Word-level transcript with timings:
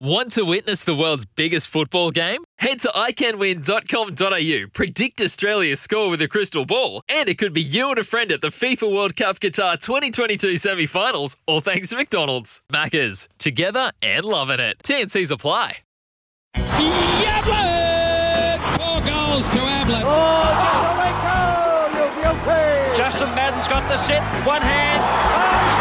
Want 0.00 0.32
to 0.32 0.42
witness 0.44 0.82
the 0.82 0.94
world's 0.94 1.24
biggest 1.24 1.68
football 1.68 2.10
game? 2.10 2.42
Head 2.58 2.80
to 2.80 2.88
iCanWin.com.au, 2.88 4.66
predict 4.72 5.20
Australia's 5.20 5.80
score 5.80 6.10
with 6.10 6.20
a 6.20 6.26
crystal 6.26 6.64
ball, 6.66 7.00
and 7.08 7.28
it 7.28 7.38
could 7.38 7.52
be 7.52 7.62
you 7.62 7.90
and 7.90 7.98
a 7.98 8.04
friend 8.04 8.32
at 8.32 8.40
the 8.40 8.48
FIFA 8.48 8.92
World 8.92 9.14
Cup 9.16 9.38
Qatar 9.38 9.80
2022 9.80 10.56
semi 10.56 10.86
finals, 10.86 11.36
all 11.46 11.60
thanks 11.60 11.90
to 11.90 11.96
McDonald's. 11.96 12.60
Maccas, 12.72 13.28
together 13.38 13.92
and 14.02 14.24
loving 14.24 14.58
it. 14.58 14.78
TNC's 14.82 15.30
apply. 15.30 15.76
Yablett! 16.56 18.58
Four 18.76 19.00
goals 19.00 19.48
to 19.48 19.58
Ablett. 19.60 20.02
Oh, 20.04 21.94
Jesaulenko, 21.94 21.94
you're 21.94 22.22
guilty. 22.22 22.96
Justin 22.98 23.32
Madden's 23.36 23.68
got 23.68 23.88
the 23.88 23.96
set, 23.96 24.22
one 24.44 24.60
hand. 24.60 25.00
Oh, 25.00 25.73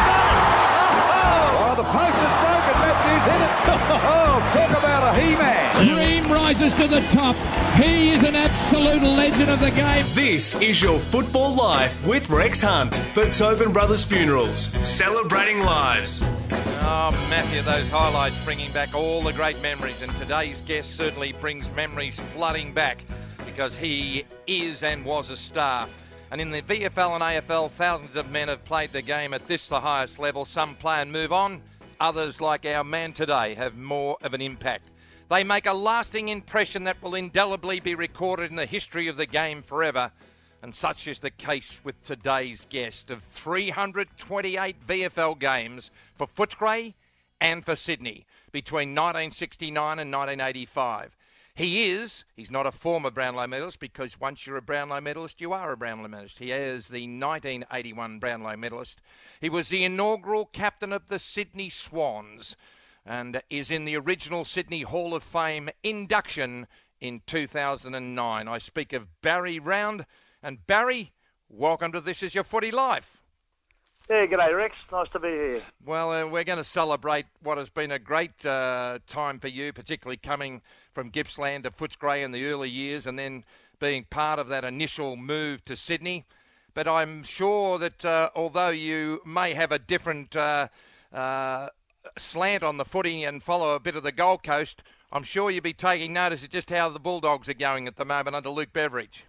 broken. 3.23 3.39
Matthews 3.39 3.39
hit 3.39 3.41
it. 3.41 3.53
Oh, 4.05 4.51
talk 4.53 4.69
about 4.71 5.15
a 5.15 5.21
he-man. 5.21 5.85
Dream 5.85 6.31
rises 6.31 6.73
to 6.75 6.87
the 6.87 7.01
top. 7.11 7.35
He 7.75 8.11
is 8.11 8.23
an 8.23 8.35
absolute 8.35 9.03
legend 9.03 9.49
of 9.49 9.59
the 9.59 9.71
game. 9.71 10.05
This 10.09 10.59
is 10.61 10.81
your 10.81 10.99
Football 10.99 11.55
Life 11.55 12.05
with 12.05 12.29
Rex 12.29 12.61
Hunt 12.61 12.95
for 12.95 13.29
Tobin 13.29 13.71
Brothers 13.71 14.03
Funerals, 14.05 14.67
celebrating 14.87 15.61
lives. 15.61 16.23
Oh, 16.85 17.11
Matthew, 17.29 17.61
those 17.61 17.89
highlights 17.89 18.43
bringing 18.43 18.71
back 18.71 18.93
all 18.93 19.21
the 19.21 19.33
great 19.33 19.61
memories, 19.61 20.01
and 20.01 20.11
today's 20.17 20.61
guest 20.61 20.97
certainly 20.97 21.33
brings 21.33 21.73
memories 21.75 22.19
flooding 22.19 22.73
back 22.73 23.03
because 23.45 23.75
he 23.75 24.25
is 24.47 24.83
and 24.83 25.05
was 25.05 25.29
a 25.29 25.37
star. 25.37 25.87
And 26.31 26.41
in 26.41 26.49
the 26.49 26.61
VFL 26.63 27.13
and 27.13 27.47
AFL, 27.47 27.69
thousands 27.71 28.15
of 28.15 28.31
men 28.31 28.47
have 28.47 28.65
played 28.65 28.91
the 28.91 29.01
game 29.01 29.33
at 29.33 29.47
this, 29.47 29.67
the 29.67 29.79
highest 29.79 30.19
level. 30.19 30.45
Some 30.45 30.75
play 30.75 31.01
and 31.01 31.11
move 31.11 31.31
on, 31.31 31.61
others, 32.03 32.41
like 32.41 32.65
our 32.65 32.83
man 32.83 33.13
today, 33.13 33.55
have 33.55 33.77
more 33.77 34.17
of 34.21 34.33
an 34.33 34.41
impact. 34.41 34.83
They 35.29 35.45
make 35.45 35.65
a 35.65 35.73
lasting 35.73 36.27
impression 36.27 36.83
that 36.83 37.01
will 37.01 37.15
indelibly 37.15 37.79
be 37.79 37.95
recorded 37.95 38.49
in 38.49 38.57
the 38.57 38.65
history 38.65 39.07
of 39.07 39.15
the 39.15 39.25
game 39.25 39.61
forever. 39.61 40.11
And 40.61 40.75
such 40.75 41.07
is 41.07 41.19
the 41.19 41.31
case 41.31 41.79
with 41.85 42.01
today's 42.03 42.67
guest 42.69 43.09
of 43.09 43.23
328 43.23 44.85
VFL 44.85 45.39
games 45.39 45.91
for 46.15 46.27
Footscray 46.27 46.93
and 47.39 47.63
for 47.63 47.75
Sydney 47.75 48.25
between 48.51 48.89
1969 48.89 49.99
and 49.99 50.11
1985. 50.11 51.15
He 51.55 51.91
is, 51.91 52.25
he's 52.35 52.49
not 52.49 52.65
a 52.65 52.71
former 52.71 53.11
Brownlow 53.11 53.45
medalist 53.45 53.79
because 53.79 54.19
once 54.19 54.47
you're 54.47 54.57
a 54.57 54.61
Brownlow 54.61 54.99
medalist, 55.01 55.39
you 55.39 55.53
are 55.53 55.71
a 55.71 55.77
Brownlow 55.77 56.07
medalist. 56.07 56.39
He 56.39 56.51
is 56.51 56.87
the 56.87 57.03
1981 57.03 58.17
Brownlow 58.17 58.57
medalist. 58.57 58.99
He 59.39 59.49
was 59.49 59.69
the 59.69 59.83
inaugural 59.83 60.47
captain 60.47 60.91
of 60.91 61.07
the 61.07 61.19
Sydney 61.19 61.69
Swans 61.69 62.55
and 63.05 63.39
is 63.51 63.69
in 63.69 63.85
the 63.85 63.97
original 63.97 64.45
Sydney 64.45 64.81
Hall 64.81 65.13
of 65.13 65.23
Fame 65.23 65.69
induction 65.83 66.65
in 67.01 67.21
2009. 67.27 68.47
I 68.47 68.57
speak 68.57 68.93
of 68.93 69.21
Barry 69.21 69.59
Round. 69.59 70.07
And 70.41 70.65
Barry, 70.65 71.11
welcome 71.49 71.91
to 71.91 72.01
This 72.01 72.23
Is 72.23 72.33
Your 72.33 72.45
Footy 72.45 72.71
Life. 72.71 73.22
Yeah, 74.09 74.25
g'day 74.25 74.53
Rex. 74.53 74.75
Nice 74.91 75.07
to 75.13 75.19
be 75.19 75.29
here. 75.29 75.61
Well, 75.85 76.11
uh, 76.11 76.25
we're 76.27 76.43
going 76.43 76.57
to 76.57 76.63
celebrate 76.63 77.25
what 77.41 77.57
has 77.57 77.69
been 77.69 77.91
a 77.91 77.99
great 77.99 78.45
uh, 78.45 78.99
time 79.07 79.39
for 79.39 79.47
you, 79.47 79.71
particularly 79.71 80.17
coming 80.17 80.61
from 80.93 81.09
Gippsland 81.09 81.63
to 81.63 81.71
Footscray 81.71 82.23
in 82.23 82.31
the 82.33 82.45
early 82.47 82.69
years 82.69 83.07
and 83.07 83.17
then 83.17 83.45
being 83.79 84.03
part 84.09 84.39
of 84.39 84.49
that 84.49 84.65
initial 84.65 85.15
move 85.15 85.63
to 85.65 85.77
Sydney. 85.77 86.25
But 86.73 86.85
I'm 86.85 87.23
sure 87.23 87.79
that 87.79 88.03
uh, 88.03 88.29
although 88.35 88.69
you 88.69 89.21
may 89.25 89.53
have 89.53 89.71
a 89.71 89.79
different 89.79 90.35
uh, 90.35 90.67
uh, 91.13 91.69
slant 92.17 92.61
on 92.61 92.75
the 92.75 92.85
footy 92.85 93.23
and 93.23 93.41
follow 93.41 93.75
a 93.75 93.79
bit 93.79 93.95
of 93.95 94.03
the 94.03 94.11
Gold 94.11 94.43
Coast, 94.43 94.83
I'm 95.13 95.23
sure 95.23 95.49
you'll 95.49 95.61
be 95.61 95.71
taking 95.71 96.11
notice 96.11 96.43
of 96.43 96.49
just 96.49 96.69
how 96.69 96.89
the 96.89 96.99
Bulldogs 96.99 97.47
are 97.47 97.53
going 97.53 97.87
at 97.87 97.95
the 97.95 98.05
moment 98.05 98.35
under 98.35 98.49
Luke 98.49 98.73
Beveridge. 98.73 99.23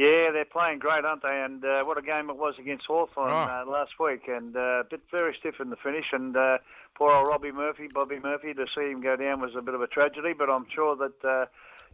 Yeah, 0.00 0.30
they're 0.32 0.46
playing 0.46 0.78
great, 0.78 1.04
aren't 1.04 1.20
they? 1.20 1.42
And 1.44 1.62
uh, 1.62 1.84
what 1.84 1.98
a 1.98 2.02
game 2.02 2.30
it 2.30 2.36
was 2.38 2.54
against 2.58 2.86
Hawthorn 2.86 3.30
Oh. 3.30 3.36
uh, 3.36 3.70
last 3.70 3.92
week, 4.00 4.22
and 4.28 4.56
uh, 4.56 4.80
a 4.80 4.84
bit 4.88 5.02
very 5.10 5.36
stiff 5.38 5.56
in 5.60 5.68
the 5.68 5.76
finish. 5.76 6.06
And 6.12 6.34
uh, 6.34 6.56
poor 6.94 7.12
old 7.12 7.28
Robbie 7.28 7.52
Murphy, 7.52 7.86
Bobby 7.92 8.18
Murphy, 8.18 8.54
to 8.54 8.64
see 8.74 8.88
him 8.90 9.02
go 9.02 9.16
down 9.16 9.42
was 9.42 9.50
a 9.58 9.60
bit 9.60 9.74
of 9.74 9.82
a 9.82 9.86
tragedy. 9.86 10.32
But 10.32 10.48
I'm 10.48 10.64
sure 10.74 10.96
that 10.96 11.22
uh, 11.22 11.44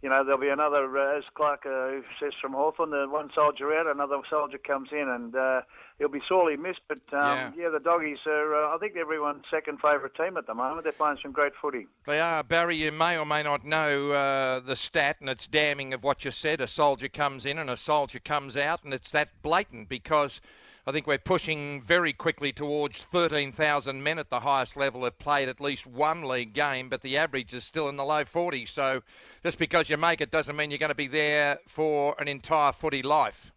you 0.03 0.09
know 0.09 0.25
there'll 0.25 0.41
be 0.41 0.49
another, 0.49 0.99
uh, 0.99 1.19
as 1.19 1.25
Clark 1.35 1.65
uh, 1.67 2.01
says 2.21 2.33
from 2.41 2.53
Hawthorn, 2.53 2.91
the 2.91 3.07
one 3.09 3.31
soldier 3.35 3.75
out, 3.75 3.87
another 3.87 4.19
soldier 4.29 4.59
comes 4.59 4.91
in, 4.93 5.09
and 5.09 5.35
uh, 5.35 5.63
he'll 5.99 6.09
be 6.09 6.23
sorely 6.29 6.57
missed. 6.57 6.81
But 6.89 7.01
um, 7.13 7.55
yeah. 7.57 7.71
the 7.71 7.81
doggies 7.81 8.19
are, 8.27 8.55
uh, 8.55 8.75
I 8.75 8.79
think, 8.79 8.97
everyone's 8.97 9.45
second 9.51 9.81
favourite 9.81 10.15
team 10.15 10.37
at 10.37 10.47
the 10.47 10.55
moment. 10.55 10.85
They're 10.85 10.93
playing 10.93 11.19
some 11.23 11.33
great 11.33 11.53
footy. 11.61 11.87
They 12.07 12.21
are. 12.21 12.43
Barry, 12.43 12.77
you 12.77 12.93
may 12.93 13.17
or 13.17 13.27
may 13.27 13.43
not 13.43 13.65
know 13.65 14.11
uh, 14.13 14.61
the 14.61 14.77
stat, 14.77 15.17
and 15.21 15.29
it's 15.29 15.47
damning 15.47 15.95
of 15.95 16.03
what 16.03 16.25
you 16.25 16.31
said. 16.31 16.61
A 16.61 16.69
soldier 16.69 17.09
comes 17.09 17.47
in 17.47 17.59
and 17.59 17.71
a 17.71 17.77
soldier 17.77 18.19
comes 18.19 18.57
out, 18.57 18.85
and 18.85 18.93
it's 18.93 19.11
that 19.13 19.31
blatant 19.43 19.89
because 19.89 20.41
I 20.89 20.93
think 20.93 21.09
we're 21.09 21.19
pushing 21.19 21.83
very 21.83 22.13
quickly 22.13 22.53
towards 22.53 23.01
13,000 23.01 24.01
men 24.01 24.21
at 24.21 24.31
the 24.31 24.39
highest 24.39 24.77
level 24.77 25.03
have 25.03 25.19
played 25.19 25.49
at 25.49 25.61
least 25.61 25.85
one 25.85 26.23
league 26.23 26.53
game, 26.53 26.89
but 26.89 27.03
the 27.03 27.17
average 27.17 27.55
is 27.55 27.65
still 27.65 27.89
in 27.89 27.97
the 27.97 28.05
low 28.05 28.25
40s. 28.25 28.69
So 28.69 29.03
just 29.43 29.59
because 29.59 29.91
you 29.91 29.97
make 29.97 30.21
it 30.21 30.31
doesn't 30.31 30.55
mean 30.55 30.71
you're 30.71 30.79
going 30.79 30.91
to 30.91 30.95
be 30.95 31.09
there 31.09 31.59
for 31.67 32.15
an 32.21 32.29
entire 32.29 32.71
footy 32.71 33.03
life. 33.03 33.51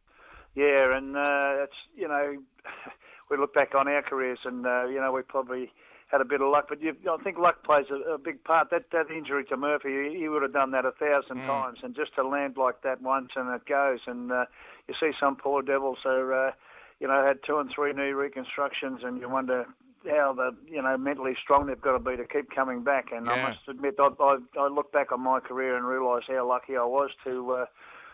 Yeah, 0.56 0.97
and 0.97 1.16
uh, 1.16 1.63
it's 1.63 1.75
you 1.95 2.07
know 2.07 2.38
we 3.29 3.38
look 3.38 3.53
back 3.53 3.75
on 3.75 3.88
our 3.88 4.01
careers, 4.01 4.39
and 4.44 4.66
uh, 4.66 4.88
you 4.88 5.00
know 5.00 5.12
we 5.12 5.22
probably 5.22 5.72
had 6.07 6.22
a 6.22 6.25
bit 6.25 6.41
of 6.41 6.50
luck, 6.50 6.66
but 6.68 6.81
you, 6.81 6.95
I 7.09 7.22
think 7.23 7.38
luck 7.38 7.63
plays 7.63 7.85
a, 7.91 8.13
a 8.13 8.18
big 8.18 8.44
part. 8.44 8.72
That 8.72 8.89
that 8.91 9.12
injury 9.12 9.45
to 9.45 9.57
Murphy, 9.57 10.09
he, 10.09 10.19
he 10.22 10.28
would 10.28 10.41
have 10.41 10.53
done 10.53 10.72
that 10.72 10.85
a 10.85 10.91
thousand 10.91 11.45
times, 11.45 11.79
and 11.84 11.95
just 11.95 12.16
to 12.16 12.28
land 12.28 12.57
like 12.57 12.81
that 12.81 13.01
once 13.01 13.29
and 13.35 13.53
it 13.53 13.66
goes, 13.68 14.00
and 14.07 14.31
uh, 14.31 14.45
you 14.88 14.95
see 15.00 15.12
some 15.19 15.35
poor 15.35 15.62
devils 15.62 16.00
are, 16.06 16.47
uh, 16.47 16.51
you 17.00 17.08
know, 17.08 17.26
had 17.26 17.40
two 17.46 17.58
and 17.60 17.72
three 17.74 17.94
knee 17.94 18.12
reconstructions, 18.12 19.02
and 19.04 19.20
you 19.20 19.30
wonder 19.30 19.66
how 20.10 20.34
the 20.34 20.56
you 20.66 20.82
know 20.82 20.98
mentally 20.98 21.36
strong 21.42 21.68
they've 21.68 21.82
got 21.82 21.94
to 21.94 22.00
be 22.00 22.16
to 22.18 22.26
keep 22.26 22.52
coming 22.52 22.84
back. 22.84 23.12
And 23.12 23.30
I 23.30 23.50
must 23.50 23.60
admit, 23.68 23.96
I, 24.00 24.10
I, 24.20 24.38
I 24.58 24.68
look 24.68 24.92
back 24.92 25.12
on 25.12 25.22
my 25.22 25.40
career 25.40 25.76
and 25.76 25.86
realise 25.86 26.24
how 26.28 26.48
lucky 26.48 26.78
I 26.78 26.86
was 26.86 27.12
to. 27.26 27.52
Uh, 27.52 27.66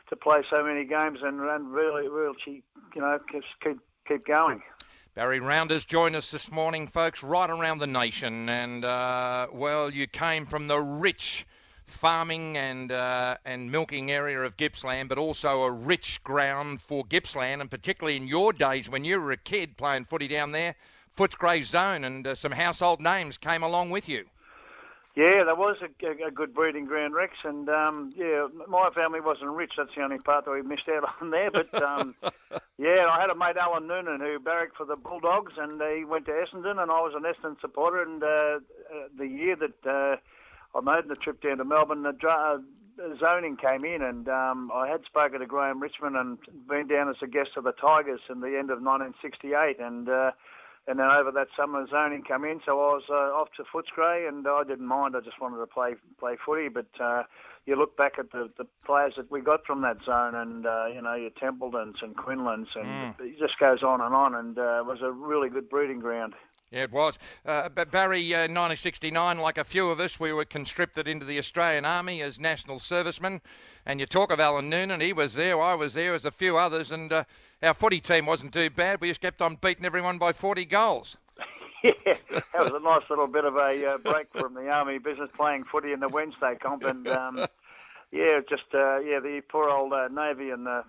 to 0.09 0.15
play 0.15 0.43
so 0.49 0.63
many 0.63 0.85
games 0.85 1.19
and, 1.23 1.41
and 1.41 1.71
really, 1.71 2.07
really, 2.07 2.35
you 2.47 3.01
know, 3.01 3.19
just 3.31 3.47
keep 3.63 3.79
keep 4.07 4.25
going. 4.25 4.61
Barry 5.15 5.39
Rounders 5.39 5.85
joined 5.85 6.15
us 6.15 6.29
this 6.29 6.51
morning, 6.51 6.87
folks, 6.87 7.23
right 7.23 7.49
around 7.49 7.79
the 7.79 7.87
nation. 7.87 8.49
And, 8.49 8.83
uh, 8.83 9.47
well, 9.51 9.89
you 9.89 10.07
came 10.07 10.45
from 10.45 10.67
the 10.67 10.77
rich 10.77 11.47
farming 11.87 12.57
and 12.57 12.91
uh, 12.91 13.37
and 13.45 13.71
milking 13.71 14.11
area 14.11 14.41
of 14.41 14.57
Gippsland, 14.57 15.09
but 15.09 15.17
also 15.17 15.63
a 15.63 15.71
rich 15.71 16.23
ground 16.23 16.81
for 16.81 17.05
Gippsland, 17.05 17.61
and 17.61 17.69
particularly 17.69 18.17
in 18.17 18.27
your 18.27 18.53
days 18.53 18.89
when 18.89 19.05
you 19.05 19.19
were 19.21 19.31
a 19.31 19.37
kid 19.37 19.77
playing 19.77 20.05
footy 20.05 20.27
down 20.27 20.51
there, 20.51 20.75
Footscray 21.17 21.63
Zone, 21.63 22.03
and 22.03 22.27
uh, 22.27 22.35
some 22.35 22.51
household 22.51 22.99
names 22.99 23.37
came 23.37 23.63
along 23.63 23.89
with 23.89 24.09
you. 24.09 24.25
Yeah, 25.15 25.45
there 25.45 25.55
was 25.55 25.77
a, 25.81 26.25
a, 26.27 26.31
good 26.31 26.53
breeding 26.53 26.85
ground, 26.87 27.13
Rex, 27.13 27.31
and 27.45 27.69
um, 27.69 28.13
yeah, 28.17 28.47
my 28.67 28.89
family 28.93 29.21
wasn't 29.21 29.51
rich. 29.51 29.71
That's 29.77 29.95
the 29.95 30.03
only 30.03 30.17
part 30.17 30.43
that 30.43 30.51
we 30.51 30.61
missed 30.61 30.89
out 30.89 31.05
on 31.21 31.29
there. 31.29 31.49
But 31.51 31.81
um, 31.81 32.15
yeah, 32.77 33.07
I 33.09 33.21
had 33.21 33.29
a 33.29 33.35
mate, 33.35 33.55
Alan 33.55 33.87
Noonan, 33.87 34.19
who 34.19 34.39
barracked 34.39 34.75
for 34.75 34.85
the 34.85 34.97
Bulldogs, 34.97 35.53
and 35.57 35.81
uh, 35.81 35.87
he 35.87 36.03
went 36.03 36.25
to 36.25 36.33
Essendon, 36.33 36.81
and 36.81 36.91
I 36.91 36.99
was 36.99 37.13
an 37.15 37.23
Essendon 37.23 37.61
supporter. 37.61 38.01
And 38.01 38.21
uh, 38.21 38.27
uh, 38.27 38.59
the 39.17 39.25
year 39.25 39.55
that 39.55 39.89
uh, 39.89 40.17
I 40.75 40.81
made 40.81 41.07
the 41.07 41.15
trip 41.15 41.41
down 41.41 41.57
to 41.57 41.65
Melbourne, 41.65 42.03
the 42.03 42.11
dra- 42.11 42.59
uh, 42.59 43.17
zoning 43.19 43.57
came 43.57 43.85
in, 43.85 44.01
and 44.01 44.27
um, 44.27 44.71
I 44.73 44.87
had 44.87 45.05
spoken 45.05 45.39
to 45.39 45.45
Graeme 45.45 45.81
Richmond 45.81 46.15
and 46.17 46.37
been 46.67 46.87
down 46.87 47.09
as 47.09 47.15
a 47.21 47.27
guest 47.27 47.51
of 47.57 47.63
the 47.63 47.71
Tigers 47.71 48.21
in 48.29 48.41
the 48.41 48.57
end 48.57 48.69
of 48.69 48.81
1968, 48.81 49.79
and. 49.79 50.09
Uh, 50.09 50.31
and 50.87 50.99
then 50.99 51.11
over 51.11 51.31
that 51.31 51.47
summer, 51.57 51.85
zoning 51.87 52.21
come 52.21 52.45
in, 52.45 52.61
so 52.63 52.73
I 52.73 52.93
was 52.93 53.03
uh, 53.09 53.13
off 53.13 53.47
to 53.57 53.63
Footscray, 53.63 54.27
and 54.27 54.47
I 54.47 54.63
didn't 54.63 54.85
mind. 54.85 55.15
I 55.17 55.21
just 55.21 55.41
wanted 55.41 55.57
to 55.57 55.65
play 55.65 55.95
play 56.19 56.35
footy. 56.45 56.69
But 56.69 56.85
uh, 56.99 57.23
you 57.65 57.75
look 57.75 57.97
back 57.97 58.19
at 58.19 58.31
the, 58.31 58.51
the 58.55 58.67
players 58.85 59.13
that 59.17 59.31
we 59.31 59.41
got 59.41 59.65
from 59.65 59.81
that 59.81 59.97
zone, 60.05 60.35
and 60.35 60.67
uh, 60.67 60.85
you 60.93 61.01
know 61.01 61.15
your 61.15 61.31
Templetons 61.31 61.95
and 62.03 62.15
Quinlans, 62.15 62.67
and 62.75 62.85
it 63.19 63.39
just 63.39 63.57
goes 63.59 63.81
on 63.81 63.99
and 63.99 64.13
on. 64.13 64.35
And 64.35 64.59
uh, 64.59 64.81
it 64.81 64.85
was 64.85 64.99
a 65.01 65.11
really 65.11 65.49
good 65.49 65.69
breeding 65.69 66.01
ground. 66.01 66.35
Yeah, 66.71 66.83
it 66.83 66.91
was. 66.91 67.19
Uh, 67.45 67.69
but 67.69 67.91
Barry, 67.91 68.33
uh, 68.33 68.49
1969, 68.49 69.37
like 69.37 69.57
a 69.57 69.63
few 69.63 69.89
of 69.89 69.99
us, 69.99 70.19
we 70.19 70.33
were 70.33 70.45
conscripted 70.45 71.07
into 71.07 71.25
the 71.25 71.37
Australian 71.37 71.85
Army 71.85 72.21
as 72.21 72.39
national 72.39 72.79
servicemen. 72.79 73.41
And 73.85 73.99
you 73.99 74.05
talk 74.05 74.31
of 74.31 74.39
Alan 74.39 74.69
Noonan, 74.69 74.99
he 74.99 75.13
was 75.13 75.33
there, 75.35 75.61
I 75.61 75.75
was 75.75 75.93
there, 75.93 76.15
as 76.15 76.25
a 76.25 76.31
few 76.31 76.57
others, 76.57 76.91
and 76.91 77.13
uh, 77.13 77.23
our 77.61 77.73
footy 77.73 78.01
team 78.01 78.25
wasn't 78.25 78.53
too 78.53 78.69
bad. 78.69 78.99
We 78.99 79.09
just 79.09 79.21
kept 79.21 79.41
on 79.41 79.57
beating 79.61 79.85
everyone 79.85 80.17
by 80.17 80.33
40 80.33 80.65
goals. 80.65 81.17
yeah, 81.83 82.15
that 82.53 82.63
was 82.63 82.71
a 82.73 82.79
nice 82.79 83.03
little 83.09 83.27
bit 83.27 83.45
of 83.45 83.55
a 83.55 83.85
uh, 83.85 83.97
break 83.99 84.27
from 84.31 84.55
the 84.55 84.67
army 84.69 84.97
business, 84.97 85.29
playing 85.37 85.65
footy 85.71 85.91
in 85.91 85.99
the 85.99 86.09
Wednesday 86.09 86.55
comp, 86.59 86.83
and 86.83 87.07
um, 87.07 87.37
yeah, 88.11 88.39
just 88.49 88.63
uh, 88.73 88.97
yeah, 88.99 89.19
the 89.19 89.41
poor 89.49 89.69
old 89.69 89.93
uh, 89.93 90.07
navy 90.07 90.49
and 90.49 90.65
the 90.65 90.83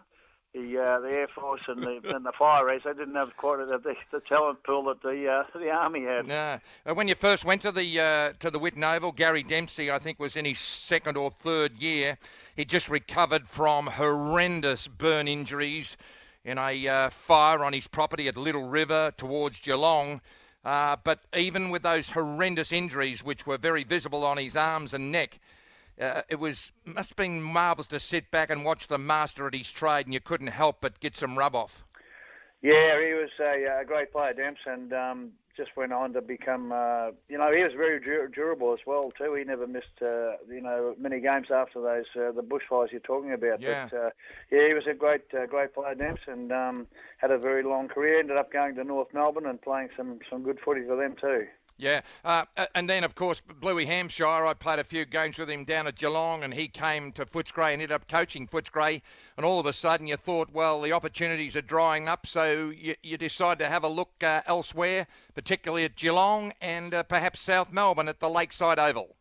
the 0.56 0.78
uh, 0.78 1.00
the 1.00 1.10
air 1.10 1.28
force 1.28 1.60
and 1.68 1.82
the 1.82 2.00
and 2.14 2.24
the 2.24 2.32
fire 2.32 2.64
race. 2.64 2.82
They 2.84 2.94
didn't 2.94 3.14
have 3.14 3.36
quite 3.36 3.58
the, 3.58 3.78
the, 3.78 3.94
the 4.10 4.20
talent 4.20 4.62
pool 4.62 4.84
that 4.84 5.02
the 5.02 5.28
uh, 5.28 5.44
the 5.58 5.70
army 5.70 6.04
had. 6.04 6.26
No, 6.26 6.58
uh, 6.86 6.94
when 6.94 7.08
you 7.08 7.14
first 7.14 7.44
went 7.44 7.62
to 7.62 7.72
the 7.72 8.00
uh, 8.00 8.32
to 8.40 8.50
the 8.50 8.58
Whitten 8.58 8.82
Oval, 8.82 9.12
Gary 9.12 9.42
Dempsey, 9.42 9.90
I 9.90 9.98
think, 9.98 10.18
was 10.18 10.36
in 10.36 10.44
his 10.44 10.58
second 10.58 11.16
or 11.16 11.30
third 11.30 11.72
year. 11.74 12.16
He 12.56 12.64
just 12.64 12.88
recovered 12.88 13.46
from 13.46 13.86
horrendous 13.86 14.88
burn 14.88 15.28
injuries 15.28 15.96
in 16.44 16.58
a 16.58 16.88
uh, 16.88 17.10
fire 17.10 17.62
on 17.64 17.72
his 17.72 17.86
property 17.86 18.28
at 18.28 18.36
Little 18.36 18.66
River 18.66 19.12
towards 19.16 19.60
Geelong. 19.60 20.20
Uh, 20.64 20.96
but 21.04 21.20
even 21.36 21.70
with 21.70 21.82
those 21.82 22.10
horrendous 22.10 22.72
injuries, 22.72 23.22
which 23.22 23.46
were 23.46 23.58
very 23.58 23.84
visible 23.84 24.24
on 24.24 24.36
his 24.36 24.56
arms 24.56 24.94
and 24.94 25.12
neck, 25.12 25.38
uh, 26.00 26.22
it 26.28 26.38
was 26.38 26.72
must 26.84 27.10
have 27.10 27.16
been 27.16 27.42
marvellous 27.42 27.88
to 27.88 28.00
sit 28.00 28.30
back 28.30 28.50
and 28.50 28.64
watch 28.64 28.88
the 28.88 28.98
master 28.98 29.46
at 29.46 29.54
his 29.54 29.70
trade, 29.70 30.06
and 30.06 30.14
you 30.14 30.20
couldn't 30.20 30.48
help 30.48 30.80
but 30.80 30.98
get 31.00 31.16
some 31.16 31.36
rub 31.36 31.54
off. 31.54 31.84
Yeah, 32.62 32.98
he 33.00 33.12
was 33.14 33.30
a, 33.38 33.80
a 33.80 33.84
great 33.84 34.12
player, 34.12 34.34
Demps, 34.34 34.66
and 34.66 34.92
um, 34.92 35.32
just 35.56 35.76
went 35.76 35.92
on 35.92 36.12
to 36.12 36.20
become, 36.20 36.72
uh, 36.72 37.10
you 37.28 37.38
know, 37.38 37.50
he 37.52 37.62
was 37.62 37.72
very 37.76 38.00
dur- 38.00 38.28
durable 38.28 38.72
as 38.72 38.80
well 38.86 39.12
too. 39.16 39.34
He 39.34 39.44
never 39.44 39.66
missed, 39.66 40.02
uh, 40.02 40.32
you 40.48 40.60
know, 40.60 40.94
many 40.98 41.20
games 41.20 41.48
after 41.50 41.80
those 41.80 42.04
uh, 42.16 42.32
the 42.32 42.42
bushfires 42.42 42.92
you're 42.92 43.00
talking 43.00 43.32
about. 43.32 43.60
Yeah. 43.60 43.88
But 43.90 43.98
uh, 43.98 44.10
yeah, 44.50 44.68
he 44.68 44.74
was 44.74 44.86
a 44.86 44.94
great, 44.94 45.22
uh, 45.34 45.46
great 45.46 45.74
player, 45.74 45.94
Demps, 45.94 46.26
and 46.26 46.52
um, 46.52 46.86
had 47.18 47.30
a 47.30 47.38
very 47.38 47.62
long 47.62 47.88
career. 47.88 48.18
Ended 48.18 48.36
up 48.36 48.52
going 48.52 48.74
to 48.76 48.84
North 48.84 49.08
Melbourne 49.14 49.46
and 49.46 49.60
playing 49.60 49.88
some 49.96 50.18
some 50.28 50.42
good 50.42 50.58
footy 50.64 50.82
for 50.86 50.96
them 50.96 51.14
too. 51.20 51.46
Yeah, 51.78 52.00
uh, 52.24 52.44
and 52.74 52.88
then 52.88 53.04
of 53.04 53.14
course 53.14 53.42
Bluey 53.60 53.84
Hampshire. 53.84 54.26
I 54.26 54.54
played 54.54 54.78
a 54.78 54.84
few 54.84 55.04
games 55.04 55.36
with 55.38 55.50
him 55.50 55.64
down 55.64 55.86
at 55.86 55.96
Geelong, 55.96 56.42
and 56.42 56.54
he 56.54 56.68
came 56.68 57.12
to 57.12 57.26
Footscray 57.26 57.72
and 57.74 57.82
ended 57.82 57.92
up 57.92 58.08
coaching 58.08 58.48
Footscray. 58.48 59.02
And 59.36 59.44
all 59.44 59.60
of 59.60 59.66
a 59.66 59.72
sudden, 59.74 60.06
you 60.06 60.16
thought, 60.16 60.50
well, 60.52 60.80
the 60.80 60.92
opportunities 60.92 61.54
are 61.54 61.60
drying 61.62 62.08
up, 62.08 62.26
so 62.26 62.70
you, 62.70 62.94
you 63.02 63.18
decide 63.18 63.58
to 63.58 63.68
have 63.68 63.84
a 63.84 63.88
look 63.88 64.10
uh, 64.22 64.40
elsewhere, 64.46 65.06
particularly 65.34 65.84
at 65.84 65.96
Geelong 65.96 66.52
and 66.62 66.94
uh, 66.94 67.02
perhaps 67.02 67.40
South 67.40 67.70
Melbourne 67.70 68.08
at 68.08 68.20
the 68.20 68.30
Lakeside 68.30 68.78
Oval. 68.78 69.14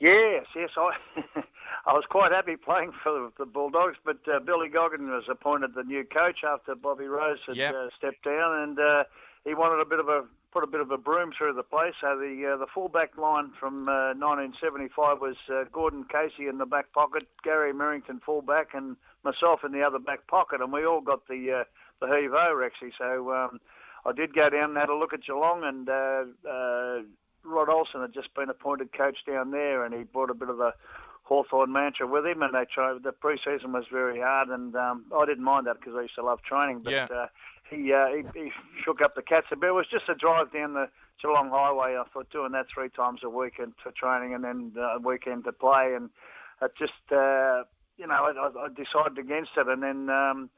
Yes, 0.00 0.46
yes, 0.56 0.70
I 0.76 0.92
I 1.86 1.92
was 1.92 2.04
quite 2.08 2.32
happy 2.32 2.56
playing 2.56 2.92
for 3.02 3.30
the 3.38 3.44
Bulldogs, 3.46 3.96
but 4.04 4.18
uh, 4.32 4.40
Billy 4.40 4.68
Goggin 4.68 5.10
was 5.10 5.24
appointed 5.28 5.74
the 5.74 5.82
new 5.82 6.04
coach 6.04 6.40
after 6.46 6.74
Bobby 6.74 7.06
Rose 7.06 7.38
had 7.46 7.56
Yep. 7.56 7.74
uh, 7.74 7.88
stepped 7.96 8.24
down, 8.24 8.62
and 8.62 8.78
uh, 8.78 9.04
he 9.44 9.54
wanted 9.54 9.80
a 9.80 9.84
bit 9.84 9.98
of 9.98 10.08
a 10.08 10.24
put 10.52 10.64
a 10.64 10.66
bit 10.66 10.80
of 10.80 10.90
a 10.90 10.98
broom 10.98 11.32
through 11.36 11.54
the 11.54 11.62
place. 11.62 11.94
So 12.00 12.16
the 12.16 12.52
uh, 12.54 12.56
the 12.56 12.66
fullback 12.72 13.16
line 13.18 13.52
from 13.58 13.88
uh, 13.88 14.14
1975 14.14 15.20
was 15.20 15.36
uh, 15.50 15.64
Gordon 15.72 16.04
Casey 16.10 16.48
in 16.48 16.58
the 16.58 16.66
back 16.66 16.92
pocket, 16.92 17.28
Gary 17.44 17.72
Merrington 17.72 18.20
fullback, 18.24 18.68
and 18.74 18.96
myself 19.24 19.60
in 19.64 19.72
the 19.72 19.82
other 19.82 19.98
back 19.98 20.26
pocket, 20.26 20.60
and 20.60 20.72
we 20.72 20.84
all 20.84 21.00
got 21.00 21.26
the 21.28 21.60
uh, 21.60 21.64
the 22.00 22.16
heave 22.16 22.30
ho, 22.32 22.48
Rexy. 22.54 22.92
So 22.96 23.32
um, 23.32 23.60
I 24.04 24.12
did 24.12 24.34
go 24.34 24.48
down 24.48 24.70
and 24.70 24.76
had 24.78 24.88
a 24.88 24.96
look 24.96 25.12
at 25.12 25.24
Geelong, 25.24 25.64
and 25.64 25.88
uh, 25.88 26.24
uh, 26.48 27.02
Rod 27.44 27.68
Olsson 27.68 28.02
had 28.02 28.14
just 28.14 28.32
been 28.34 28.48
appointed 28.48 28.92
coach 28.92 29.18
down 29.26 29.50
there, 29.50 29.84
and 29.84 29.94
he 29.94 30.04
brought 30.04 30.30
a 30.30 30.34
bit 30.34 30.48
of 30.48 30.60
a 30.60 30.72
Hawthorn 31.24 31.72
mantra 31.72 32.06
with 32.06 32.24
him, 32.24 32.42
and 32.42 32.54
they 32.54 32.64
tried. 32.72 33.02
The 33.02 33.12
pre-season 33.12 33.72
was 33.72 33.84
very 33.92 34.20
hard, 34.20 34.48
and 34.48 34.74
um, 34.74 35.04
I 35.14 35.26
didn't 35.26 35.44
mind 35.44 35.66
that 35.66 35.78
because 35.78 35.94
I 35.94 36.02
used 36.02 36.14
to 36.14 36.24
love 36.24 36.40
training. 36.42 36.80
But 36.82 36.92
Yeah. 36.92 37.06
uh, 37.10 37.26
he, 37.70 37.92
uh, 37.92 38.06
he 38.08 38.22
he 38.38 38.50
shook 38.84 39.00
up 39.00 39.14
the 39.14 39.22
cats 39.22 39.46
a 39.52 39.56
bit. 39.56 39.68
It 39.68 39.72
was 39.72 39.86
just 39.90 40.08
a 40.08 40.14
drive 40.14 40.52
down 40.52 40.74
the 40.74 40.88
Geelong 41.20 41.50
Highway. 41.50 41.96
I 41.96 42.04
thought 42.12 42.30
doing 42.30 42.52
that 42.52 42.66
three 42.72 42.88
times 42.88 43.20
a 43.22 43.30
week 43.30 43.54
and 43.58 43.72
for 43.82 43.92
training, 43.92 44.34
and 44.34 44.44
then 44.44 44.72
a 44.78 44.98
weekend 45.00 45.44
to 45.44 45.52
play, 45.52 45.94
and 45.94 46.10
it 46.62 46.72
just 46.78 46.92
uh, 47.12 47.64
you 47.96 48.06
know 48.06 48.14
I, 48.14 48.32
I 48.32 48.64
I 48.64 48.68
decided 48.68 49.18
against 49.18 49.50
it, 49.56 49.68
and 49.68 49.82
then. 49.82 50.10
Um, 50.10 50.50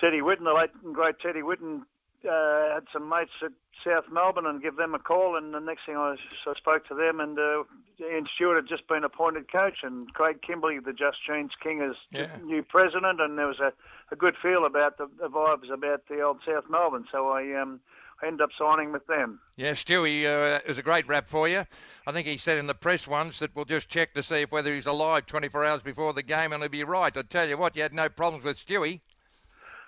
Teddy 0.00 0.20
Whitten, 0.20 0.44
the 0.44 0.54
late 0.54 0.70
and 0.84 0.94
great 0.94 1.18
Teddy 1.18 1.40
Whitten, 1.40 1.82
uh, 2.28 2.74
had 2.74 2.84
some 2.92 3.08
mates 3.08 3.30
at 3.44 3.52
South 3.84 4.04
Melbourne 4.10 4.46
and 4.46 4.62
give 4.62 4.76
them 4.76 4.94
a 4.94 4.98
call. 4.98 5.36
And 5.36 5.54
the 5.54 5.60
next 5.60 5.82
thing 5.86 5.96
I, 5.96 6.16
I 6.46 6.54
spoke 6.54 6.86
to 6.88 6.94
them, 6.94 7.20
and 7.20 7.38
uh, 7.38 7.64
Ian 8.00 8.26
Stewart 8.34 8.56
had 8.56 8.68
just 8.68 8.88
been 8.88 9.04
appointed 9.04 9.50
coach, 9.50 9.78
and 9.82 10.12
Craig 10.14 10.40
Kimberley, 10.42 10.78
the 10.78 10.92
Just 10.92 11.18
Jeans 11.26 11.52
King, 11.62 11.82
is 11.82 11.96
Yeah. 12.10 12.28
new 12.44 12.62
president. 12.62 13.20
And 13.20 13.38
there 13.38 13.46
was 13.46 13.60
a, 13.60 13.72
a 14.10 14.16
good 14.16 14.34
feel 14.40 14.64
about 14.64 14.98
the, 14.98 15.08
the 15.20 15.28
vibes 15.28 15.72
about 15.72 16.08
the 16.08 16.20
old 16.22 16.38
South 16.46 16.64
Melbourne. 16.68 17.06
So 17.12 17.28
I 17.28 17.60
um, 17.60 17.80
I 18.20 18.26
ended 18.26 18.40
up 18.40 18.50
signing 18.58 18.90
with 18.90 19.06
them. 19.06 19.38
Yeah, 19.56 19.72
Stewie, 19.72 20.24
uh, 20.24 20.56
it 20.58 20.66
was 20.66 20.78
a 20.78 20.82
great 20.82 21.06
rap 21.06 21.28
for 21.28 21.46
you. 21.48 21.64
I 22.04 22.12
think 22.12 22.26
he 22.26 22.36
said 22.36 22.58
in 22.58 22.66
the 22.66 22.74
press 22.74 23.06
once 23.06 23.38
that 23.38 23.54
we'll 23.54 23.64
just 23.64 23.88
check 23.88 24.12
to 24.14 24.24
see 24.24 24.42
if 24.42 24.50
whether 24.50 24.74
he's 24.74 24.86
alive 24.86 25.26
24 25.26 25.64
hours 25.64 25.82
before 25.82 26.12
the 26.12 26.22
game, 26.24 26.52
and 26.52 26.60
he'll 26.60 26.68
be 26.68 26.82
right. 26.82 27.16
I 27.16 27.22
tell 27.22 27.48
you 27.48 27.56
what, 27.56 27.76
you 27.76 27.82
had 27.82 27.92
no 27.92 28.08
problems 28.08 28.44
with 28.44 28.58
Stewie. 28.58 29.00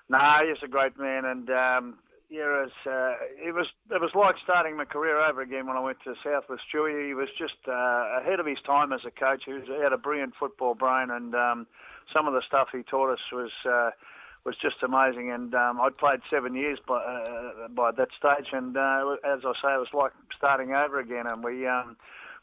No, 0.08 0.18
he's 0.44 0.62
a 0.62 0.68
great 0.68 0.96
man, 0.98 1.24
and 1.24 1.50
um, 1.50 1.98
yeah, 2.30 2.42
it 2.42 2.70
was, 2.70 2.70
uh, 2.86 3.48
it 3.48 3.52
was 3.52 3.66
it 3.90 4.00
was 4.00 4.12
like 4.14 4.36
starting 4.44 4.76
my 4.76 4.84
career 4.84 5.18
over 5.18 5.42
again 5.42 5.66
when 5.66 5.76
I 5.76 5.80
went 5.80 5.98
to 6.04 6.14
South 6.22 6.44
with 6.48 6.60
Stewie. 6.72 7.08
He 7.08 7.14
was 7.14 7.28
just 7.36 7.58
uh, 7.66 8.20
ahead 8.20 8.38
of 8.38 8.46
his 8.46 8.58
time 8.64 8.92
as 8.92 9.00
a 9.04 9.10
coach. 9.10 9.42
He, 9.44 9.52
was, 9.52 9.64
he 9.66 9.82
had 9.82 9.92
a 9.92 9.98
brilliant 9.98 10.34
football 10.38 10.74
brain, 10.74 11.10
and 11.10 11.34
um, 11.34 11.66
some 12.14 12.28
of 12.28 12.32
the 12.34 12.42
stuff 12.46 12.68
he 12.72 12.82
taught 12.82 13.12
us 13.12 13.20
was. 13.32 13.50
Uh, 13.68 13.90
was 14.42 14.56
just 14.56 14.76
amazing, 14.82 15.30
and 15.30 15.54
um, 15.54 15.78
I'd 15.82 15.98
played 15.98 16.20
seven 16.30 16.54
years 16.54 16.78
by 16.88 16.96
uh, 16.96 17.68
by 17.68 17.90
that 17.90 18.08
stage, 18.16 18.48
and 18.52 18.74
uh, 18.74 19.16
as 19.22 19.40
I 19.44 19.52
say, 19.60 19.74
it 19.74 19.84
was 19.84 19.92
like 19.92 20.12
starting 20.34 20.72
over 20.72 20.98
again. 20.98 21.26
And 21.30 21.44
we 21.44 21.66
um, 21.66 21.98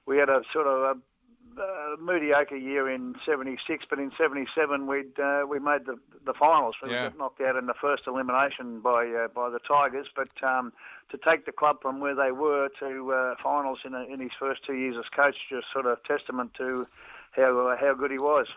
we 0.05 0.17
had 0.17 0.29
a 0.29 0.41
sort 0.53 0.67
of 0.67 0.77
a, 0.77 0.93
uh, 1.59 1.95
mediocre 2.01 2.55
year 2.55 2.89
in 2.89 3.15
'76, 3.25 3.85
but 3.89 3.99
in 3.99 4.11
'77 4.17 4.87
we'd 4.87 5.19
uh, 5.19 5.45
we 5.47 5.59
made 5.59 5.85
the 5.85 5.97
the 6.25 6.33
finals. 6.33 6.75
We 6.83 6.89
Yeah. 6.91 7.03
got 7.03 7.17
knocked 7.17 7.41
out 7.41 7.55
in 7.55 7.65
the 7.65 7.73
first 7.73 8.03
elimination 8.07 8.79
by 8.81 9.07
uh, 9.07 9.27
by 9.29 9.49
the 9.49 9.59
Tigers, 9.59 10.07
but 10.15 10.29
um, 10.43 10.73
to 11.09 11.17
take 11.17 11.45
the 11.45 11.51
club 11.51 11.81
from 11.81 11.99
where 11.99 12.15
they 12.15 12.31
were 12.31 12.69
to 12.79 13.13
uh, 13.13 13.35
finals 13.41 13.79
in, 13.85 13.93
a, 13.93 14.03
in 14.03 14.19
his 14.19 14.31
first 14.39 14.65
two 14.65 14.73
years 14.75 14.95
as 14.97 15.05
coach, 15.15 15.35
just 15.49 15.67
sort 15.73 15.85
of 15.85 16.03
testament 16.03 16.53
to 16.57 16.87
how 17.31 17.67
uh, 17.67 17.77
how 17.79 17.93
good 17.93 18.11
he 18.11 18.19
was. 18.19 18.47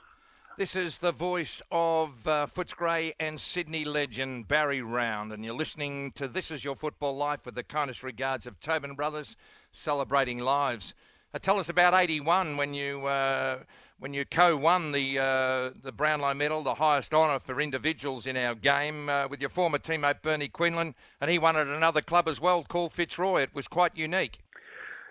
This 0.56 0.76
is 0.76 0.98
the 0.98 1.12
voice 1.12 1.62
of 1.70 2.10
uh, 2.26 2.46
Footscray 2.54 3.14
and 3.18 3.40
Sydney 3.40 3.84
legend 3.86 4.46
Barry 4.46 4.82
Round, 4.82 5.32
and 5.32 5.42
you're 5.42 5.54
listening 5.54 6.12
to 6.16 6.28
This 6.28 6.50
Is 6.50 6.62
Your 6.62 6.76
Football 6.76 7.16
Life 7.16 7.46
with 7.46 7.54
the 7.54 7.62
kindest 7.62 8.02
regards 8.02 8.46
of 8.46 8.60
Tobin 8.60 8.94
Brothers, 8.94 9.36
celebrating 9.72 10.38
lives. 10.38 10.92
Uh, 11.32 11.38
tell 11.38 11.58
us 11.58 11.68
about 11.68 11.94
'81 11.94 12.56
when 12.56 12.74
you 12.74 13.06
uh, 13.06 13.58
when 14.00 14.12
you 14.12 14.24
co-won 14.24 14.90
the 14.90 15.18
uh, 15.18 15.70
the 15.82 15.92
Brownlow 15.92 16.34
Medal, 16.34 16.62
the 16.64 16.74
highest 16.74 17.14
honour 17.14 17.38
for 17.38 17.60
individuals 17.60 18.26
in 18.26 18.36
our 18.36 18.56
game, 18.56 19.08
uh, 19.08 19.28
with 19.28 19.40
your 19.40 19.50
former 19.50 19.78
teammate 19.78 20.22
Bernie 20.22 20.48
Quinlan, 20.48 20.94
and 21.20 21.30
he 21.30 21.38
won 21.38 21.54
it 21.54 21.60
at 21.60 21.68
another 21.68 22.00
club 22.00 22.28
as 22.28 22.40
well 22.40 22.64
called 22.64 22.92
Fitzroy. 22.92 23.42
It 23.42 23.54
was 23.54 23.68
quite 23.68 23.96
unique. 23.96 24.40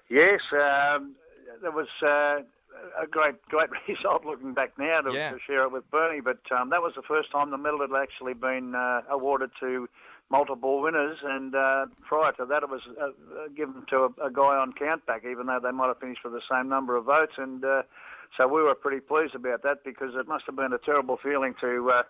Yes, 0.09 0.41
um, 0.53 1.15
that 1.61 1.73
was 1.73 1.87
uh, 2.05 2.41
a 3.01 3.07
great 3.09 3.41
great 3.45 3.69
result 3.87 4.25
looking 4.25 4.53
back 4.53 4.77
now 4.77 4.99
to, 4.99 5.13
Yeah. 5.13 5.31
to 5.31 5.37
share 5.47 5.63
it 5.63 5.71
with 5.71 5.89
Bernie. 5.89 6.19
But 6.19 6.39
um, 6.51 6.69
that 6.71 6.81
was 6.81 6.93
the 6.95 7.01
first 7.03 7.31
time 7.31 7.49
the 7.51 7.57
medal 7.57 7.79
had 7.79 7.91
actually 7.97 8.33
been 8.33 8.75
uh, 8.75 9.03
awarded 9.09 9.51
to 9.61 9.87
multiple 10.29 10.81
winners, 10.81 11.17
and 11.23 11.55
uh, 11.55 11.85
prior 12.01 12.31
to 12.33 12.45
that, 12.45 12.63
it 12.63 12.69
was 12.69 12.81
uh, 13.01 13.05
uh, 13.05 13.47
given 13.55 13.83
to 13.89 13.97
a, 13.97 14.27
a 14.27 14.31
guy 14.31 14.55
on 14.57 14.73
countback, 14.73 15.29
even 15.29 15.47
though 15.47 15.59
they 15.61 15.71
might 15.71 15.87
have 15.87 15.99
finished 15.99 16.23
with 16.23 16.33
the 16.33 16.41
same 16.51 16.69
number 16.69 16.95
of 16.95 17.05
votes. 17.05 17.33
And 17.37 17.63
uh, 17.65 17.83
so 18.37 18.47
we 18.47 18.61
were 18.61 18.75
pretty 18.75 18.99
pleased 18.99 19.35
about 19.35 19.63
that 19.63 19.83
because 19.83 20.13
it 20.15 20.27
must 20.27 20.45
have 20.45 20.55
been 20.55 20.73
a 20.73 20.77
terrible 20.77 21.17
feeling 21.21 21.55
to. 21.61 22.03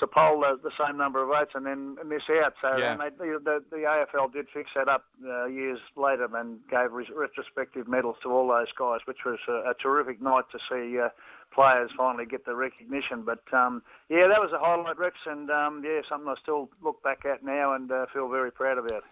To 0.00 0.06
poll 0.06 0.40
the, 0.40 0.58
the 0.62 0.70
same 0.82 0.96
number 0.96 1.22
of 1.22 1.28
votes 1.28 1.52
and 1.54 1.66
then 1.66 1.96
miss 2.06 2.22
out. 2.42 2.54
So 2.62 2.76
Yeah. 2.78 2.92
and 2.92 3.00
they, 3.00 3.10
the, 3.10 3.38
the, 3.44 3.62
the 3.70 3.76
AFL 3.76 4.32
did 4.32 4.46
fix 4.52 4.70
that 4.74 4.88
up 4.88 5.04
uh, 5.24 5.44
years 5.44 5.78
later 5.94 6.26
and 6.34 6.58
gave 6.70 6.90
res- 6.92 7.10
retrospective 7.14 7.86
medals 7.86 8.16
to 8.22 8.30
all 8.32 8.48
those 8.48 8.72
guys, 8.78 9.00
which 9.04 9.18
was 9.26 9.38
a, 9.46 9.70
a 9.70 9.74
terrific 9.74 10.22
night 10.22 10.44
to 10.52 10.58
see 10.70 10.98
uh, 10.98 11.10
players 11.54 11.90
finally 11.96 12.24
get 12.24 12.46
the 12.46 12.54
recognition. 12.54 13.22
But 13.22 13.42
um, 13.52 13.82
yeah, 14.08 14.26
that 14.28 14.40
was 14.40 14.52
a 14.52 14.58
highlight, 14.58 14.98
Rex, 14.98 15.16
and 15.26 15.50
um, 15.50 15.82
yeah, 15.84 16.00
something 16.08 16.28
I 16.28 16.34
still 16.42 16.70
look 16.82 17.02
back 17.02 17.26
at 17.26 17.44
now 17.44 17.74
and 17.74 17.92
uh, 17.92 18.06
feel 18.12 18.28
very 18.30 18.50
proud 18.50 18.78
about. 18.78 19.04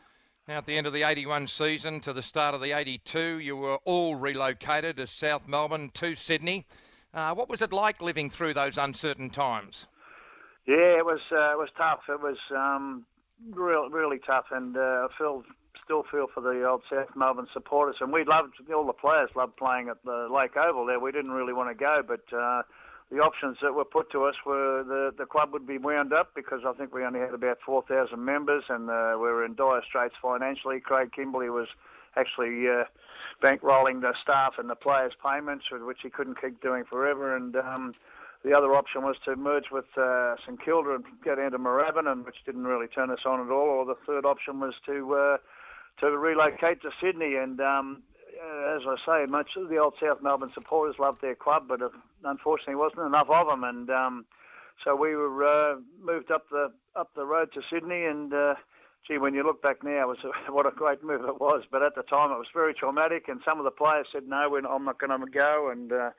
Now, 0.46 0.56
at 0.56 0.64
the 0.64 0.78
end 0.78 0.86
of 0.86 0.94
the 0.94 1.02
81 1.02 1.48
season 1.48 2.00
to 2.00 2.14
the 2.14 2.22
start 2.22 2.54
of 2.54 2.62
the 2.62 2.72
82, 2.72 3.40
you 3.40 3.56
were 3.56 3.76
all 3.84 4.14
relocated 4.14 4.96
to 4.96 5.06
South 5.06 5.46
Melbourne 5.46 5.90
to 5.94 6.14
Sydney. 6.14 6.66
Uh, 7.12 7.34
what 7.34 7.50
was 7.50 7.60
it 7.60 7.74
like 7.74 8.00
living 8.00 8.30
through 8.30 8.54
those 8.54 8.78
uncertain 8.78 9.28
times? 9.28 9.86
Yeah, 10.68 11.00
it 11.00 11.06
was 11.06 11.20
uh, 11.32 11.52
it 11.52 11.56
was 11.56 11.70
tough. 11.78 12.00
It 12.10 12.20
was 12.20 12.36
um, 12.54 13.06
real, 13.52 13.88
really 13.88 14.18
tough, 14.18 14.44
and 14.50 14.76
uh, 14.76 14.80
I 14.80 15.08
feel 15.16 15.42
still 15.82 16.04
feel 16.10 16.26
for 16.34 16.42
the 16.42 16.68
old 16.68 16.82
South 16.90 17.08
Melbourne 17.16 17.48
supporters, 17.54 17.96
and 18.02 18.12
we 18.12 18.22
loved 18.24 18.52
all 18.76 18.86
the 18.86 18.92
players 18.92 19.30
loved 19.34 19.56
playing 19.56 19.88
at 19.88 19.96
the 20.04 20.28
Lake 20.30 20.58
Oval 20.58 20.84
there. 20.84 21.00
We 21.00 21.10
didn't 21.10 21.30
really 21.30 21.54
want 21.54 21.70
to 21.70 21.84
go, 21.84 22.02
but 22.06 22.20
uh, 22.36 22.60
the 23.10 23.16
options 23.16 23.56
that 23.62 23.72
were 23.72 23.86
put 23.86 24.12
to 24.12 24.24
us 24.24 24.34
were 24.44 24.84
the 24.84 25.10
the 25.16 25.24
club 25.24 25.54
would 25.54 25.66
be 25.66 25.78
wound 25.78 26.12
up 26.12 26.32
because 26.34 26.60
I 26.66 26.74
think 26.74 26.94
we 26.94 27.02
only 27.02 27.20
had 27.20 27.32
about 27.32 27.60
four 27.64 27.82
thousand 27.88 28.22
members, 28.22 28.64
and 28.68 28.90
uh, 28.90 29.12
we 29.14 29.28
were 29.28 29.46
in 29.46 29.54
dire 29.54 29.80
straits 29.88 30.16
financially. 30.20 30.80
Craig 30.80 31.12
Kimberley 31.16 31.48
was 31.48 31.68
actually 32.14 32.68
uh, 32.68 32.84
bankrolling 33.42 34.02
the 34.02 34.12
staff 34.22 34.56
and 34.58 34.68
the 34.68 34.76
players' 34.76 35.14
payments, 35.24 35.64
which 35.70 36.00
he 36.02 36.10
couldn't 36.10 36.38
keep 36.38 36.60
doing 36.60 36.84
forever, 36.84 37.34
and. 37.34 37.56
Um, 37.56 37.94
the 38.44 38.56
other 38.56 38.74
option 38.74 39.02
was 39.02 39.16
to 39.24 39.34
merge 39.36 39.70
with 39.72 39.86
uh, 39.96 40.36
St 40.46 40.62
Kilda 40.64 40.94
and 40.94 41.04
go 41.24 41.34
down 41.34 41.50
to 41.50 41.58
Moorabbin, 41.58 42.24
which 42.24 42.36
didn't 42.46 42.64
really 42.64 42.86
turn 42.86 43.10
us 43.10 43.20
on 43.26 43.40
at 43.40 43.50
all. 43.50 43.68
Or 43.68 43.84
the 43.84 43.96
third 44.06 44.24
option 44.24 44.60
was 44.60 44.74
to 44.86 45.14
uh, 45.14 45.36
to 46.00 46.16
relocate 46.16 46.82
to 46.82 46.90
Sydney. 47.02 47.34
And 47.34 47.60
um, 47.60 48.02
uh, 48.40 48.76
as 48.76 48.82
I 48.86 48.96
say, 49.04 49.26
much 49.26 49.50
of 49.56 49.68
the 49.68 49.78
old 49.78 49.94
South 50.00 50.22
Melbourne 50.22 50.52
supporters 50.54 50.96
loved 50.98 51.20
their 51.20 51.34
club, 51.34 51.64
but 51.68 51.80
unfortunately, 52.24 52.76
wasn't 52.76 53.06
enough 53.06 53.28
of 53.28 53.48
them. 53.48 53.64
And 53.64 53.90
um, 53.90 54.24
so 54.84 54.94
we 54.94 55.16
were 55.16 55.44
uh, 55.44 55.76
moved 56.00 56.30
up 56.30 56.48
the 56.50 56.72
up 56.94 57.10
the 57.16 57.26
road 57.26 57.52
to 57.54 57.62
Sydney. 57.72 58.04
And 58.04 58.32
uh, 58.32 58.54
gee, 59.06 59.18
when 59.18 59.34
you 59.34 59.42
look 59.42 59.62
back 59.62 59.82
now, 59.82 60.06
was 60.06 60.18
what 60.48 60.66
a 60.66 60.70
great 60.70 61.02
move 61.02 61.24
it 61.24 61.40
was. 61.40 61.64
But 61.70 61.82
at 61.82 61.96
the 61.96 62.02
time, 62.02 62.30
it 62.30 62.38
was 62.38 62.46
very 62.54 62.74
traumatic. 62.74 63.26
And 63.28 63.40
some 63.44 63.58
of 63.58 63.64
the 63.64 63.72
players 63.72 64.06
said, 64.12 64.28
"No, 64.28 64.56
I'm 64.56 64.84
not 64.84 65.00
going 65.00 65.20
to 65.20 65.26
go." 65.26 65.70
And 65.70 65.92
uh, 65.92 66.10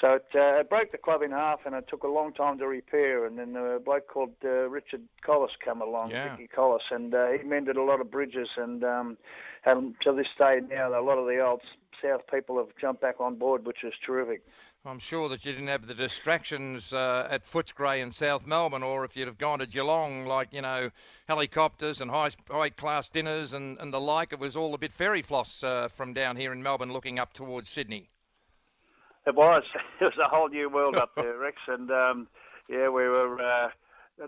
so 0.00 0.14
it, 0.14 0.26
uh, 0.34 0.60
it 0.60 0.68
broke 0.68 0.92
the 0.92 0.98
club 0.98 1.22
in 1.22 1.30
half, 1.30 1.60
and 1.66 1.74
it 1.74 1.86
took 1.88 2.04
a 2.04 2.08
long 2.08 2.32
time 2.32 2.58
to 2.58 2.66
repair. 2.66 3.24
And 3.26 3.38
then 3.38 3.56
a 3.56 3.78
bloke 3.78 4.08
called 4.08 4.32
uh, 4.44 4.68
Richard 4.68 5.02
Colless 5.22 5.52
came 5.64 5.80
along, 5.80 6.10
Yeah. 6.10 6.32
Ricky 6.32 6.48
Colless, 6.48 6.82
and 6.90 7.14
uh, 7.14 7.28
he 7.30 7.42
mended 7.42 7.76
a 7.76 7.82
lot 7.82 8.00
of 8.00 8.10
bridges. 8.10 8.48
And, 8.56 8.84
um, 8.84 9.18
and 9.64 9.94
to 10.02 10.12
this 10.12 10.28
day 10.38 10.60
now, 10.68 10.88
a 10.88 11.02
lot 11.02 11.18
of 11.18 11.26
the 11.26 11.40
old 11.40 11.60
South 12.02 12.22
people 12.30 12.56
have 12.58 12.68
jumped 12.80 13.02
back 13.02 13.20
on 13.20 13.36
board, 13.36 13.66
which 13.66 13.84
is 13.84 13.92
terrific. 14.04 14.42
I'm 14.86 14.98
sure 14.98 15.28
that 15.28 15.44
you 15.44 15.52
didn't 15.52 15.68
have 15.68 15.86
the 15.86 15.94
distractions 15.94 16.94
uh, 16.94 17.28
at 17.30 17.44
Footscray 17.44 18.00
in 18.00 18.12
South 18.12 18.46
Melbourne, 18.46 18.82
or 18.82 19.04
if 19.04 19.14
you'd 19.14 19.28
have 19.28 19.36
gone 19.36 19.58
to 19.58 19.66
Geelong, 19.66 20.24
like, 20.24 20.48
you 20.52 20.62
know, 20.62 20.90
helicopters 21.28 22.00
and 22.00 22.10
high, 22.10 22.30
high 22.48 22.70
class 22.70 23.06
dinners 23.08 23.52
and, 23.52 23.78
and 23.78 23.92
the 23.92 24.00
like. 24.00 24.32
It 24.32 24.38
was 24.38 24.56
all 24.56 24.72
a 24.72 24.78
bit 24.78 24.94
fairy 24.94 25.20
floss 25.20 25.62
uh, 25.62 25.88
from 25.88 26.14
down 26.14 26.36
here 26.36 26.52
in 26.54 26.62
Melbourne 26.62 26.94
looking 26.94 27.18
up 27.18 27.34
towards 27.34 27.68
Sydney. 27.68 28.08
It 29.26 29.34
was. 29.34 29.62
It 30.00 30.04
was 30.04 30.18
a 30.24 30.28
whole 30.28 30.48
new 30.48 30.70
world 30.70 30.96
up 30.96 31.10
there, 31.14 31.36
Rex. 31.36 31.56
And 31.68 31.90
um, 31.90 32.28
yeah, 32.68 32.88
we 32.88 33.06
were. 33.08 33.40
Uh, 33.40 33.68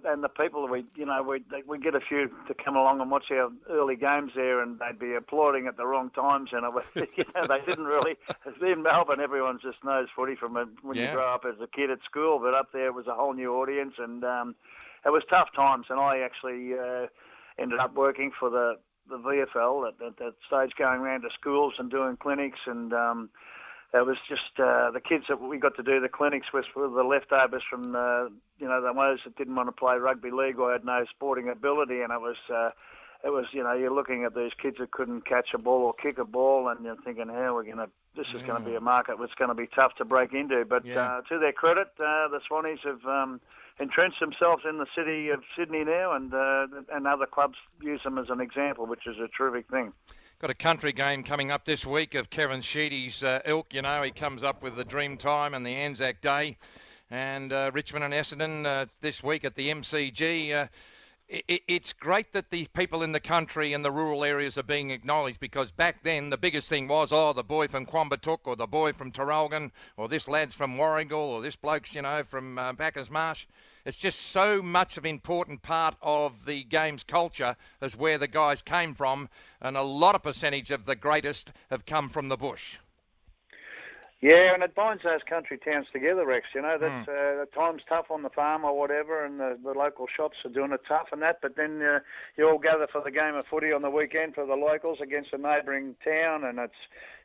and 0.06 0.24
the 0.24 0.28
people 0.28 0.66
we, 0.68 0.84
you 0.96 1.04
know, 1.04 1.22
we 1.22 1.42
we 1.66 1.78
get 1.78 1.94
a 1.94 2.00
few 2.00 2.28
to 2.48 2.54
come 2.54 2.76
along 2.76 3.00
and 3.00 3.10
watch 3.10 3.26
our 3.30 3.50
early 3.70 3.96
games 3.96 4.32
there, 4.34 4.62
and 4.62 4.78
they'd 4.78 4.98
be 4.98 5.14
applauding 5.14 5.66
at 5.66 5.76
the 5.76 5.86
wrong 5.86 6.08
times, 6.10 6.50
and 6.52 6.64
it 6.64 6.72
was, 6.72 6.84
you 6.94 7.24
know, 7.34 7.46
they 7.46 7.60
didn't 7.66 7.84
really. 7.84 8.16
In 8.62 8.82
Melbourne, 8.82 9.20
everyone 9.20 9.58
just 9.62 9.84
knows 9.84 10.08
footy 10.16 10.34
from 10.34 10.54
when 10.54 10.96
Yeah. 10.96 11.06
you 11.06 11.12
grow 11.12 11.34
up 11.34 11.44
as 11.46 11.60
a 11.60 11.66
kid 11.66 11.90
at 11.90 11.98
school, 12.04 12.38
but 12.38 12.54
up 12.54 12.72
there 12.72 12.86
it 12.86 12.94
was 12.94 13.06
a 13.06 13.14
whole 13.14 13.34
new 13.34 13.54
audience, 13.54 13.94
and 13.98 14.24
um, 14.24 14.54
it 15.04 15.10
was 15.10 15.22
tough 15.30 15.48
times. 15.54 15.86
And 15.90 16.00
I 16.00 16.20
actually 16.20 16.72
uh, 16.74 17.06
ended 17.58 17.78
up 17.78 17.94
working 17.94 18.30
for 18.38 18.48
the 18.50 18.78
the 19.10 19.18
VFL 19.18 19.88
at, 19.88 20.06
at 20.06 20.16
that 20.18 20.34
stage, 20.46 20.72
going 20.78 21.00
around 21.00 21.22
to 21.22 21.28
schools 21.38 21.74
and 21.78 21.90
doing 21.90 22.16
clinics, 22.16 22.60
and 22.66 22.92
um, 22.94 23.28
it 23.94 24.06
was 24.06 24.16
just 24.28 24.58
uh, 24.58 24.90
the 24.90 25.00
kids 25.00 25.24
that 25.28 25.40
we 25.40 25.58
got 25.58 25.76
to 25.76 25.82
do 25.82 26.00
the 26.00 26.08
clinics 26.08 26.46
with 26.52 26.64
were 26.74 26.88
the 26.88 27.04
leftovers 27.04 27.62
from 27.68 27.94
uh, 27.94 28.24
you 28.58 28.68
know 28.68 28.80
the 28.80 28.92
ones 28.92 29.20
that 29.24 29.36
didn't 29.36 29.54
want 29.54 29.68
to 29.68 29.72
play 29.72 29.96
rugby 29.96 30.30
league 30.30 30.58
or 30.58 30.72
had 30.72 30.84
no 30.84 31.04
sporting 31.10 31.48
ability, 31.48 32.00
and 32.00 32.12
it 32.12 32.20
was. 32.20 32.36
Uh, 32.52 32.70
it 33.24 33.30
was, 33.30 33.44
you 33.52 33.62
know, 33.62 33.72
you're 33.72 33.94
looking 33.94 34.24
at 34.24 34.34
these 34.34 34.50
kids 34.60 34.78
that 34.80 34.90
couldn't 34.90 35.24
catch 35.26 35.50
a 35.54 35.58
ball 35.58 35.82
or 35.82 35.94
kick 35.94 36.18
a 36.18 36.24
ball, 36.24 36.66
and 36.66 36.84
you're 36.84 36.96
thinking, 37.04 37.28
how 37.28 37.54
we're 37.54 37.62
going 37.62 37.76
to, 37.76 37.88
this 38.16 38.26
is 38.34 38.42
going 38.42 38.60
to 38.60 38.68
be 38.68 38.74
a 38.74 38.80
market 38.80 39.14
that's 39.20 39.34
going 39.34 39.48
to 39.48 39.54
be 39.54 39.68
tough 39.68 39.94
to 39.98 40.04
break 40.04 40.32
into. 40.32 40.64
But 40.64 40.84
Yeah. 40.84 41.18
uh, 41.18 41.20
to 41.28 41.38
their 41.38 41.52
credit, 41.52 41.86
uh, 42.00 42.26
the 42.34 42.40
Swannies 42.50 42.80
have 42.82 43.06
um, 43.06 43.40
entrenched 43.78 44.18
themselves 44.18 44.64
in 44.68 44.78
the 44.78 44.86
city 44.96 45.28
of 45.28 45.44
Sydney 45.56 45.84
now, 45.84 46.12
and 46.12 46.34
uh, 46.34 46.66
and 46.92 47.06
other 47.06 47.26
clubs 47.26 47.58
use 47.80 48.02
them 48.02 48.18
as 48.18 48.28
an 48.28 48.40
example, 48.40 48.86
which 48.86 49.06
is 49.06 49.16
a 49.18 49.28
terrific 49.28 49.68
thing. 49.68 49.92
Got 50.42 50.50
a 50.50 50.54
country 50.54 50.92
game 50.92 51.22
coming 51.22 51.52
up 51.52 51.64
this 51.64 51.86
week 51.86 52.16
of 52.16 52.28
Kevin 52.28 52.62
Sheedy's 52.62 53.22
uh, 53.22 53.42
ilk. 53.44 53.72
You 53.72 53.82
know, 53.82 54.02
he 54.02 54.10
comes 54.10 54.42
up 54.42 54.60
with 54.60 54.74
the 54.74 54.84
Dream 54.84 55.16
Time 55.16 55.54
and 55.54 55.64
the 55.64 55.70
Anzac 55.70 56.20
Day. 56.20 56.56
And 57.12 57.52
uh, 57.52 57.70
Richmond 57.72 58.06
and 58.06 58.12
Essendon 58.12 58.66
uh, 58.66 58.86
this 59.00 59.22
week 59.22 59.44
at 59.44 59.54
the 59.54 59.70
MCG. 59.70 60.52
Uh, 60.52 60.66
it's 61.28 61.92
great 61.92 62.32
that 62.32 62.50
the 62.50 62.66
people 62.74 63.04
in 63.04 63.12
the 63.12 63.20
country 63.20 63.72
and 63.72 63.84
the 63.84 63.92
rural 63.92 64.24
areas 64.24 64.58
are 64.58 64.64
being 64.64 64.90
acknowledged 64.90 65.38
because 65.38 65.70
back 65.70 66.02
then 66.02 66.28
the 66.28 66.36
biggest 66.36 66.68
thing 66.68 66.88
was, 66.88 67.12
oh, 67.12 67.32
the 67.32 67.44
boy 67.44 67.68
from 67.68 67.86
Quambatook 67.86 68.40
or 68.42 68.56
the 68.56 68.66
boy 68.66 68.92
from 68.92 69.12
Traralgon 69.12 69.70
or 69.96 70.08
this 70.08 70.26
lad's 70.26 70.56
from 70.56 70.76
Warragul 70.76 71.12
or 71.12 71.40
this 71.40 71.54
bloke's, 71.54 71.94
you 71.94 72.02
know, 72.02 72.24
from 72.24 72.58
uh, 72.58 72.72
Marsh. 73.12 73.46
It's 73.84 73.98
just 73.98 74.18
so 74.18 74.62
much 74.62 74.96
of 74.96 75.04
an 75.04 75.10
important 75.10 75.62
part 75.62 75.96
of 76.02 76.44
the 76.44 76.62
game's 76.62 77.02
culture 77.02 77.56
as 77.80 77.96
where 77.96 78.18
the 78.18 78.28
guys 78.28 78.62
came 78.62 78.94
from, 78.94 79.28
and 79.60 79.76
a 79.76 79.82
lot 79.82 80.14
of 80.14 80.22
percentage 80.22 80.70
of 80.70 80.84
the 80.84 80.94
greatest 80.94 81.52
have 81.70 81.84
come 81.84 82.08
from 82.08 82.28
the 82.28 82.36
bush. 82.36 82.78
Yeah, 84.20 84.54
and 84.54 84.62
it 84.62 84.76
binds 84.76 85.02
those 85.02 85.24
country 85.28 85.58
towns 85.58 85.88
together, 85.92 86.24
Rex. 86.24 86.46
You 86.54 86.62
know, 86.62 86.78
that's 86.78 87.08
uh, 87.08 87.42
at 87.42 87.52
times 87.52 87.82
tough 87.88 88.08
on 88.08 88.22
the 88.22 88.30
farm 88.30 88.64
or 88.64 88.78
whatever, 88.78 89.24
and 89.24 89.40
the, 89.40 89.58
the 89.60 89.72
local 89.72 90.06
shops 90.06 90.36
are 90.44 90.48
doing 90.48 90.70
it 90.70 90.82
tough 90.86 91.08
and 91.10 91.20
that. 91.22 91.40
But 91.42 91.56
then 91.56 91.82
uh, 91.82 91.98
you 92.36 92.48
all 92.48 92.58
gather 92.58 92.86
for 92.86 93.02
the 93.02 93.10
game 93.10 93.34
of 93.34 93.46
footy 93.48 93.72
on 93.72 93.82
the 93.82 93.90
weekend 93.90 94.36
for 94.36 94.46
the 94.46 94.54
locals 94.54 94.98
against 95.02 95.32
a 95.32 95.38
neighbouring 95.38 95.96
town, 96.04 96.44
and 96.44 96.60
it's, 96.60 96.72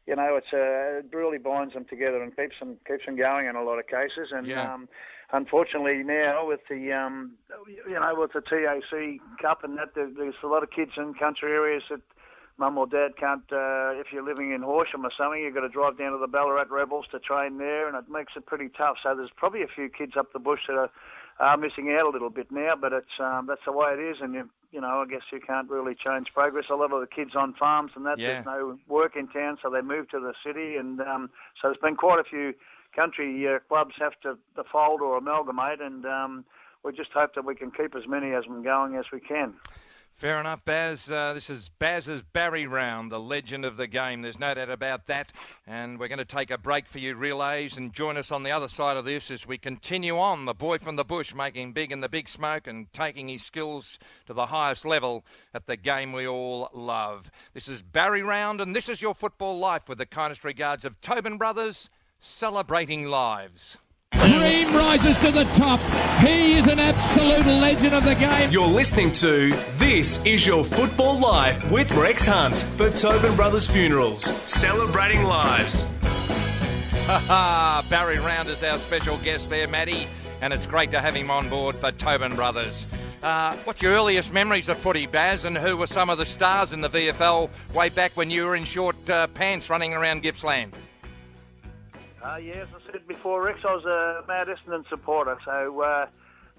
you 0.07 0.15
know, 0.15 0.37
it's 0.37 0.51
uh, 0.51 1.05
it 1.05 1.15
really 1.15 1.37
binds 1.37 1.75
them 1.75 1.85
together 1.85 2.23
and 2.23 2.35
keeps 2.35 2.57
them 2.59 2.77
keeps 2.87 3.05
them 3.05 3.15
going 3.15 3.45
in 3.45 3.55
a 3.55 3.63
lot 3.63 3.77
of 3.77 3.85
cases. 3.85 4.29
And 4.31 4.47
Yeah. 4.47 4.73
um, 4.73 4.89
unfortunately 5.33 6.03
now 6.03 6.47
with 6.47 6.61
the 6.69 6.91
um, 6.93 7.33
you 7.67 7.93
know 7.93 8.13
with 8.15 8.33
the 8.33 8.41
TAC 8.41 9.19
Cup 9.41 9.63
and 9.63 9.77
that, 9.77 9.95
there, 9.95 10.09
there's 10.15 10.35
a 10.43 10.47
lot 10.47 10.63
of 10.63 10.71
kids 10.71 10.91
in 10.97 11.13
country 11.13 11.51
areas 11.51 11.83
that 11.89 12.01
mum 12.57 12.77
or 12.77 12.87
dad 12.87 13.15
can't, 13.19 13.43
uh, 13.51 13.93
if 13.93 14.07
you're 14.11 14.23
living 14.23 14.51
in 14.51 14.61
Horsham 14.61 15.05
or 15.05 15.11
something, 15.17 15.41
you've 15.41 15.53
got 15.53 15.61
to 15.61 15.69
drive 15.69 15.97
down 15.97 16.11
to 16.11 16.17
the 16.17 16.27
Ballarat 16.27 16.65
Rebels 16.69 17.05
to 17.11 17.19
train 17.19 17.57
there, 17.57 17.87
and 17.87 17.95
it 17.95 18.09
makes 18.11 18.33
it 18.35 18.45
pretty 18.45 18.69
tough. 18.69 18.97
So 19.03 19.15
there's 19.15 19.29
probably 19.35 19.61
a 19.61 19.67
few 19.67 19.89
kids 19.89 20.13
up 20.17 20.33
the 20.33 20.39
bush 20.39 20.61
that 20.67 20.75
are, 20.75 20.89
are 21.39 21.57
missing 21.57 21.95
out 21.95 22.07
a 22.07 22.09
little 22.09 22.31
bit 22.31 22.51
now, 22.51 22.75
but 22.79 22.93
it's 22.93 23.19
um, 23.19 23.45
that's 23.47 23.61
the 23.65 23.71
way 23.71 23.93
it 23.93 23.99
is, 23.99 24.17
and 24.21 24.33
you, 24.33 24.49
you 24.71 24.81
know, 24.81 25.01
I 25.01 25.05
guess 25.05 25.21
you 25.31 25.39
can't 25.39 25.69
really 25.69 25.95
change 26.07 26.27
progress. 26.33 26.65
A 26.71 26.75
lot 26.75 26.91
of 26.91 26.99
the 26.99 27.07
kids 27.07 27.35
on 27.35 27.53
farms 27.53 27.91
and 27.95 28.05
that, 28.05 28.19
Yeah. 28.19 28.41
there's 28.41 28.45
no 28.45 28.79
work 28.87 29.15
in 29.15 29.27
town, 29.27 29.57
so 29.61 29.69
they 29.69 29.81
move 29.81 30.09
to 30.09 30.19
the 30.19 30.33
city, 30.45 30.77
and 30.77 30.99
um, 31.01 31.29
so 31.61 31.67
there's 31.67 31.77
been 31.77 31.95
quite 31.95 32.19
a 32.19 32.23
few 32.23 32.53
country 32.97 33.47
uh, 33.47 33.59
clubs 33.67 33.95
have 33.99 34.19
to, 34.23 34.37
to 34.55 34.63
fold 34.71 35.01
or 35.01 35.17
amalgamate, 35.17 35.81
and 35.81 36.05
um, 36.05 36.45
we 36.83 36.91
just 36.93 37.11
hope 37.11 37.35
that 37.35 37.45
we 37.45 37.55
can 37.55 37.71
keep 37.71 37.95
as 37.95 38.07
many 38.07 38.31
of 38.31 38.43
them 38.45 38.63
going 38.63 38.95
as 38.95 39.05
we 39.11 39.19
can. 39.19 39.53
Fair 40.17 40.39
enough, 40.39 40.65
Baz. 40.65 41.11
Uh, 41.11 41.33
this 41.33 41.51
is 41.51 41.69
Baz's 41.77 42.23
Barry 42.33 42.65
Round, 42.65 43.11
the 43.11 43.19
legend 43.19 43.65
of 43.65 43.77
the 43.77 43.85
game. 43.85 44.23
There's 44.23 44.39
no 44.39 44.51
doubt 44.51 44.71
about 44.71 45.05
that. 45.05 45.31
And 45.67 45.99
we're 45.99 46.07
going 46.07 46.17
to 46.17 46.25
take 46.25 46.49
a 46.49 46.57
break 46.57 46.87
for 46.87 46.97
you, 46.97 47.13
relays, 47.13 47.77
and 47.77 47.93
join 47.93 48.17
us 48.17 48.31
on 48.31 48.41
the 48.41 48.49
other 48.49 48.67
side 48.67 48.97
of 48.97 49.05
this 49.05 49.29
as 49.29 49.45
we 49.45 49.59
continue 49.59 50.17
on. 50.17 50.45
The 50.45 50.55
boy 50.55 50.79
from 50.79 50.95
the 50.95 51.03
bush 51.03 51.35
making 51.35 51.73
big 51.73 51.91
in 51.91 51.99
the 51.99 52.09
big 52.09 52.27
smoke 52.29 52.65
and 52.65 52.91
taking 52.93 53.27
his 53.27 53.43
skills 53.43 53.99
to 54.25 54.33
the 54.33 54.47
highest 54.47 54.87
level 54.87 55.23
at 55.53 55.67
the 55.67 55.77
game 55.77 56.13
we 56.13 56.27
all 56.27 56.71
love. 56.73 57.29
This 57.53 57.67
is 57.67 57.83
Barry 57.83 58.23
Round, 58.23 58.59
and 58.59 58.75
this 58.75 58.89
is 58.89 58.99
your 58.99 59.13
football 59.13 59.59
life 59.59 59.87
with 59.87 59.99
the 59.99 60.07
kindest 60.07 60.43
regards 60.43 60.83
of 60.83 60.99
Tobin 60.99 61.37
Brothers 61.37 61.91
celebrating 62.19 63.05
lives. 63.05 63.77
Dream 64.11 64.73
rises 64.73 65.17
to 65.19 65.31
the 65.31 65.43
top. 65.55 65.79
He 66.21 66.53
is 66.53 66.67
an 66.67 66.79
absolute 66.79 67.45
legend 67.45 67.93
of 67.93 68.03
the 68.03 68.15
game. 68.15 68.51
You're 68.51 68.67
listening 68.67 69.11
to 69.13 69.51
This 69.77 70.23
Is 70.25 70.45
Your 70.45 70.63
Football 70.63 71.19
Life 71.19 71.69
with 71.69 71.91
Rex 71.91 72.25
Hunt 72.25 72.59
for 72.75 72.89
Tobin 72.89 73.35
Brothers 73.35 73.69
Funerals, 73.69 74.23
celebrating 74.23 75.23
lives. 75.23 75.89
Ah, 77.09 77.85
Barry 77.89 78.19
Round 78.19 78.49
is 78.49 78.63
our 78.63 78.77
special 78.77 79.17
guest 79.19 79.49
there, 79.49 79.67
Matty, 79.67 80.07
and 80.41 80.53
it's 80.53 80.65
great 80.65 80.91
to 80.91 80.99
have 80.99 81.15
him 81.15 81.29
on 81.29 81.49
board 81.49 81.75
for 81.75 81.91
Tobin 81.91 82.35
Brothers. 82.35 82.85
Uh, 83.23 83.55
what's 83.63 83.81
your 83.81 83.93
earliest 83.93 84.31
memories 84.31 84.69
of 84.69 84.77
footy, 84.77 85.07
Baz, 85.07 85.45
and 85.45 85.57
who 85.57 85.75
were 85.75 85.87
some 85.87 86.09
of 86.09 86.17
the 86.17 86.25
stars 86.25 86.71
in 86.71 86.81
the 86.81 86.89
VFL 86.89 87.49
way 87.73 87.89
back 87.89 88.11
when 88.15 88.29
you 88.29 88.45
were 88.45 88.55
in 88.55 88.63
short 88.63 89.09
uh, 89.09 89.27
pants 89.27 89.69
running 89.69 89.93
around 89.93 90.21
Gippsland? 90.21 90.73
Uh, 92.23 92.37
yeah, 92.37 92.53
as 92.55 92.67
I 92.75 92.91
said 92.91 93.07
before, 93.07 93.43
Rex, 93.43 93.59
I 93.63 93.73
was 93.75 93.85
a 93.85 94.23
mad 94.27 94.47
Essendon 94.47 94.87
supporter. 94.89 95.37
So, 95.45 95.81
uh, 95.81 96.07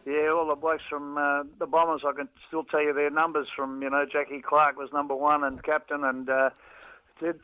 yeah, 0.07 0.29
all 0.29 0.47
the 0.49 0.55
blokes 0.55 0.85
from 0.89 1.19
uh, 1.19 1.43
the 1.59 1.67
Bombers, 1.67 2.03
I 2.07 2.13
can 2.13 2.29
still 2.47 2.65
tell 2.65 2.83
you 2.83 2.93
their 2.93 3.11
numbers 3.11 3.49
from, 3.55 3.83
you 3.83 3.91
know, 3.91 4.07
Jackie 4.11 4.41
Clarke 4.41 4.77
was 4.77 4.91
number 4.93 5.15
one 5.17 5.43
and 5.43 5.63
captain, 5.63 6.05
and 6.05 6.31
uh, 6.31 6.51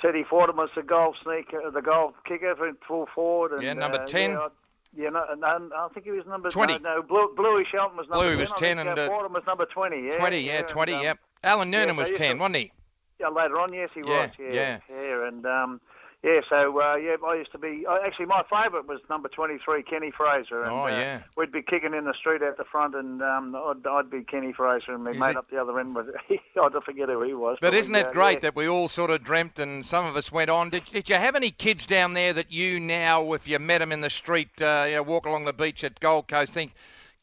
Teddy 0.01 0.25
Fordham 0.29 0.57
was 0.57 0.71
the 0.77 0.83
goal 0.83 1.15
sneaker, 1.23 1.69
the 1.71 1.83
goal 1.83 2.15
kicker 2.27 2.55
for 2.57 2.71
full 2.87 3.07
forward. 3.13 3.53
And, 3.53 3.63
Yeah, 3.63 3.73
number 3.73 4.01
uh, 4.01 4.07
10. 4.07 4.31
Yeah, 4.31 4.39
I, 4.39 4.49
yeah, 4.97 5.09
no, 5.09 5.25
no, 5.37 5.71
I 5.77 5.89
think 5.93 6.07
he 6.07 6.13
was 6.13 6.25
number 6.27 6.51
20. 6.51 6.79
No, 6.79 6.97
no 6.97 7.03
Blue, 7.03 7.35
Bluey 7.37 7.65
Shelton 7.69 7.97
was 7.97 8.09
number 8.09 8.25
Bluey 8.25 8.37
10. 8.37 8.39
was 8.39 8.53
10 8.53 8.79
and, 8.79 8.89
uh, 8.89 8.93
uh, 8.93 9.07
Fordham 9.09 9.33
was 9.33 9.43
number 9.45 9.67
20. 9.67 9.97
Yeah, 10.07 10.17
20, 10.19 10.41
yeah, 10.41 10.63
20, 10.63 10.93
and, 10.93 10.99
um, 11.01 11.05
yep. 11.05 11.19
Alan 11.43 11.71
Noonan 11.71 11.97
yeah, 11.97 12.01
was 12.01 12.11
10, 12.13 12.37
to- 12.37 12.41
wasn't 12.41 12.57
he? 12.57 12.73
yeah, 13.19 13.29
later 13.29 13.59
on, 13.59 13.73
yes, 13.73 13.91
he 13.93 14.01
Yeah, 14.01 14.07
was. 14.07 14.31
Yeah, 14.39 14.53
yeah. 14.53 14.79
yeah, 14.89 15.29
and 15.29 15.45
um, 15.45 15.81
yeah. 16.25 16.41
So 16.49 16.81
uh, 16.81 16.97
yeah, 16.97 17.17
I 17.25 17.35
used 17.35 17.53
to 17.53 17.59
be. 17.59 17.85
Uh, 17.89 17.99
actually, 18.05 18.27
my 18.27 18.43
favourite 18.51 18.89
was 18.89 19.01
number 19.11 19.29
twenty-three, 19.29 19.83
Kenny 19.85 20.11
Fraser. 20.11 20.63
And, 20.65 20.73
Oh, 20.73 20.85
uh, 20.85 20.89
yeah. 20.89 21.23
we'd 21.37 21.53
be 21.53 21.63
kicking 21.63 21.95
in 21.95 22.05
the 22.05 22.15
street 22.15 22.43
out 22.43 22.57
the 22.57 22.65
front, 22.65 22.95
and 22.95 23.23
um, 23.23 23.55
I'd, 23.55 23.87
I'd 23.87 24.11
be 24.11 24.23
Kenny 24.25 24.53
Fraser, 24.53 24.93
and 24.95 25.05
my 25.05 25.13
mate 25.13 25.31
it- 25.31 25.37
up 25.37 25.51
the 25.51 25.59
other 25.61 25.79
end 25.79 25.95
was. 25.95 26.07
I 26.31 26.81
forget 26.85 27.09
who 27.09 27.23
he 27.23 27.35
was. 27.35 27.59
But 27.61 27.73
we, 27.73 27.79
isn't 27.79 27.95
it 27.95 28.07
uh, 28.07 28.13
great 28.13 28.35
yeah. 28.39 28.41
that 28.41 28.57
we 28.57 28.67
all 28.69 28.89
sort 28.89 29.11
of 29.11 29.23
dreamt 29.23 29.59
and 29.59 29.85
some 29.87 30.07
of 30.07 30.17
us 30.17 30.33
went 30.33 30.51
on? 30.51 30.71
Did, 30.71 30.85
did 30.87 31.09
you 31.09 31.17
have 31.17 31.37
any 31.37 31.51
kids 31.51 31.87
down 31.87 32.15
there 32.15 32.33
that 32.33 32.51
you 32.51 32.81
now, 32.81 33.33
if 33.35 33.47
you 33.47 33.59
met 33.59 33.79
them 33.79 33.93
in 33.93 34.01
the 34.01 34.11
street, 34.11 34.49
uh, 34.61 34.87
you 34.89 34.95
know, 34.97 35.03
walk 35.03 35.27
along 35.27 35.45
the 35.45 35.53
beach 35.53 35.85
at 35.85 36.01
Gold 36.01 36.27
Coast, 36.29 36.53
think, 36.53 36.73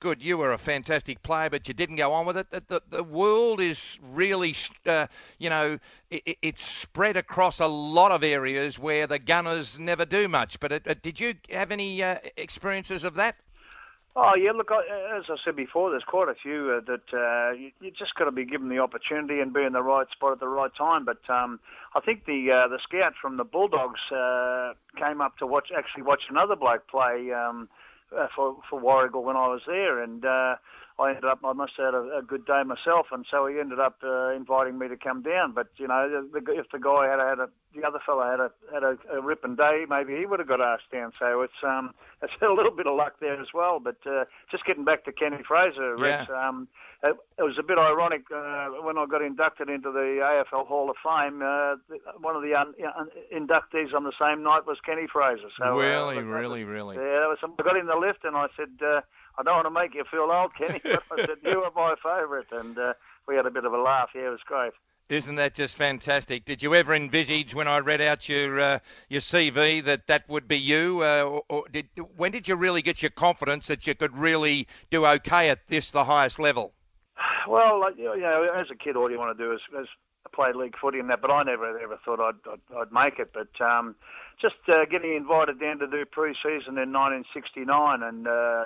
good, 0.01 0.22
you 0.22 0.38
were 0.38 0.51
a 0.51 0.58
fantastic 0.58 1.24
player, 1.24 1.50
but 1.50 1.67
you 1.70 1.74
didn't 1.74 1.96
go 1.96 2.12
on 2.12 2.25
with 2.25 2.36
it? 2.36 2.50
The, 2.50 2.63
the, 2.67 2.81
the 2.89 3.03
world 3.03 3.62
is 3.62 3.98
really, 4.12 4.55
uh, 4.86 5.08
you 5.38 5.50
know, 5.50 5.79
it, 6.10 6.38
it's 6.41 6.63
spread 6.63 7.15
across 7.15 7.62
a 7.62 7.67
lot 7.67 8.12
of 8.12 8.24
areas 8.24 8.77
where 8.77 9.08
the 9.08 9.20
gunners 9.20 9.79
never 9.79 10.03
do 10.03 10.27
much. 10.27 10.60
But 10.60 10.74
it, 10.74 10.84
it, 10.86 11.01
did 11.01 11.20
you 11.20 11.36
have 11.51 11.72
any 11.72 12.03
uh, 12.03 12.17
experiences 12.36 13.05
of 13.05 13.13
that? 13.15 13.36
Oh 14.13 14.34
yeah, 14.36 14.51
look, 14.51 14.72
as 14.72 15.24
I 15.29 15.36
said 15.46 15.55
before, 15.55 15.89
there's 15.91 16.03
quite 16.03 16.27
a 16.27 16.36
few 16.36 16.77
uh, 16.77 16.81
that 16.86 17.13
uh, 17.13 17.53
you, 17.53 17.72
you 17.79 17.91
just 17.91 18.13
got 18.15 18.25
to 18.25 18.31
be 18.31 18.43
given 18.43 18.67
the 18.67 18.79
opportunity 18.79 19.39
and 19.39 19.53
be 19.53 19.63
in 19.63 19.72
the 19.72 19.81
right 19.81 20.08
spot 20.12 20.34
at 20.34 20.41
the 20.41 20.50
right 20.50 20.72
time. 20.77 21.05
But 21.05 21.22
um, 21.29 21.62
I 21.96 22.01
think 22.01 22.25
the 22.25 22.51
uh, 22.51 22.67
the 22.67 22.79
scout 22.84 23.13
from 23.22 23.38
the 23.38 23.46
Bulldogs 23.46 24.01
uh, 24.12 24.74
came 24.98 25.22
up 25.22 25.38
to 25.38 25.48
watch 25.48 25.70
actually 25.74 26.03
watch 26.03 26.24
another 26.29 26.58
bloke 26.58 26.89
play 26.89 27.31
um, 27.31 27.70
uh, 27.72 27.81
for 28.36 28.58
for 28.70 28.80
Warragul 28.82 29.24
when 29.24 29.36
I 29.36 29.48
was 29.48 29.62
there, 29.65 30.01
and 30.01 30.25
uh, 30.25 30.56
I 31.00 31.10
ended 31.10 31.25
up 31.25 31.39
I 31.44 31.53
must 31.53 31.74
have 31.77 31.94
had 31.94 31.96
a, 31.96 32.18
a 32.20 32.22
good 32.22 32.46
day 32.46 32.62
myself, 32.65 33.08
and 33.12 33.25
so 33.30 33.48
he 33.48 33.60
ended 33.60 33.80
up 33.80 33.98
uh, 34.03 34.30
inviting 34.30 34.77
me 34.77 34.88
to 34.88 34.98
come 34.98 35.22
down. 35.22 35.53
But 35.53 35.68
you 35.77 35.88
know, 35.88 36.27
the, 36.32 36.39
the, 36.39 36.60
if 36.60 36.70
the 36.72 36.80
guy 36.80 37.08
had 37.08 37.20
had 37.20 37.39
a 37.39 37.50
the 37.75 37.88
other 37.88 38.00
fellow 38.06 38.24
had 38.30 38.40
a 38.40 38.51
had 38.74 38.84
a, 38.84 38.98
a 39.12 39.22
ripping 39.22 39.56
day, 39.56 39.86
maybe 39.90 40.16
he 40.18 40.25
would 40.25 40.40
have 40.40 40.48
got 40.48 40.62
asked 40.62 40.92
down. 40.92 41.12
So 41.18 41.42
it's 41.42 41.63
um 41.63 41.94
it's 42.22 42.34
a 42.42 42.50
little 42.50 42.72
bit 42.72 42.88
of 42.88 42.96
luck 42.96 43.16
there 43.20 43.40
as 43.40 43.54
well. 43.54 43.80
But 43.80 43.98
uh, 44.06 44.25
just 44.50 44.66
getting 44.66 44.86
back 44.86 45.06
to 45.06 45.12
Kenny 45.12 45.42
Fraser, 45.48 45.96
Rex, 45.96 46.30
um, 46.30 46.68
it, 47.04 47.16
it 47.40 47.44
was 47.44 47.58
a 47.58 47.63
bit 47.63 47.80
ironic 47.80 48.24
uh, 48.34 48.68
when 48.84 48.98
I 48.98 49.06
got 49.06 49.22
inducted 49.22 49.70
into 49.70 49.92
the 49.92 50.22
AFL 50.22 50.68
Hall 50.68 50.90
of 50.90 50.98
Fame. 51.04 51.42
Uh, 51.42 51.75
one 52.20 52.36
of 52.36 52.44
the 52.44 52.54
un, 52.54 52.74
un, 52.96 53.10
inductees 53.34 53.94
on 53.94 54.04
the 54.04 54.13
same 54.22 54.44
night 54.44 54.68
was 54.68 54.78
Kenny 54.86 55.08
Fraser. 55.12 55.50
So 55.58 55.66
uh, 55.66 55.75
really, 55.75 56.16
that 56.16 56.25
really, 56.25 56.63
really. 56.63 56.98
yeah, 56.98 57.28
was, 57.28 57.40
I 57.42 57.63
got 57.63 57.78
in 57.78 57.88
the 57.88 57.96
lift 57.96 58.24
and 58.24 58.36
I 58.36 58.48
said, 58.56 58.70
uh, 58.86 59.01
I 59.40 59.44
don't 59.44 59.56
want 59.56 59.66
to 59.66 59.72
make 59.72 59.96
you 59.96 60.04
feel 60.12 60.30
old, 60.32 60.56
Kenny, 60.56 60.80
but 60.84 61.04
I 61.12 61.25
said, 61.25 61.38
you 61.44 61.60
were 61.60 61.72
my 61.75 61.96
favourite. 62.04 62.51
And 62.51 62.78
uh, 62.78 62.94
we 63.28 63.36
had 63.36 63.46
a 63.48 63.51
bit 63.51 63.66
of 63.66 63.74
a 63.74 63.82
laugh. 63.82 64.10
Yeah, 64.13 64.28
it 64.28 64.30
was 64.30 64.42
great. 64.46 64.74
Isn't 65.12 65.36
that 65.36 65.56
just 65.56 65.75
fantastic? 65.75 66.46
Did 66.46 66.63
you 66.63 66.74
ever 66.74 66.96
envisage 66.96 67.53
when 67.53 67.68
I 67.68 67.80
read 67.80 68.00
out 68.00 68.30
your 68.30 68.60
uh, 68.62 68.80
your 69.10 69.20
CV 69.20 69.84
that 69.84 70.08
that 70.08 70.27
would 70.30 70.48
be 70.48 70.58
you? 70.58 71.03
Uh, 71.03 71.24
or, 71.24 71.44
or 71.50 71.63
did 71.68 71.88
when 72.15 72.32
did 72.32 72.48
you 72.48 72.56
really 72.56 72.82
get 72.82 73.01
your 73.01 73.12
confidence 73.12 73.68
that 73.68 73.86
you 73.86 73.94
could 73.94 74.15
really 74.15 74.70
do 74.89 75.06
okay 75.06 75.50
at 75.50 75.68
this, 75.68 75.91
the 75.91 76.06
highest 76.06 76.39
level? 76.39 76.72
Well, 77.46 77.91
you 77.98 78.22
know, 78.22 78.48
as 78.56 78.68
a 78.72 78.75
kid, 78.75 78.96
all 78.96 79.12
you 79.12 79.20
want 79.20 79.38
to 79.38 79.44
do 79.44 79.51
is, 79.51 79.60
is 79.82 79.88
play 80.34 80.53
league 80.53 80.75
footy 80.80 81.00
and 81.00 81.10
that, 81.10 81.22
but 81.22 81.30
I 81.30 81.44
never 81.44 81.77
ever 81.77 82.00
thought 82.06 82.22
I'd, 82.22 82.50
I'd, 82.50 82.77
I'd 82.77 82.91
make 82.94 83.20
it. 83.20 83.34
But 83.34 83.50
um, 83.60 83.96
just 84.41 84.56
uh, 84.70 84.86
getting 84.89 85.13
invited 85.13 85.60
down 85.60 85.80
to 85.80 85.88
do 85.88 86.06
pre-season 86.06 86.77
in 86.77 86.94
1969 86.94 88.01
and 88.01 88.27
uh, 88.27 88.63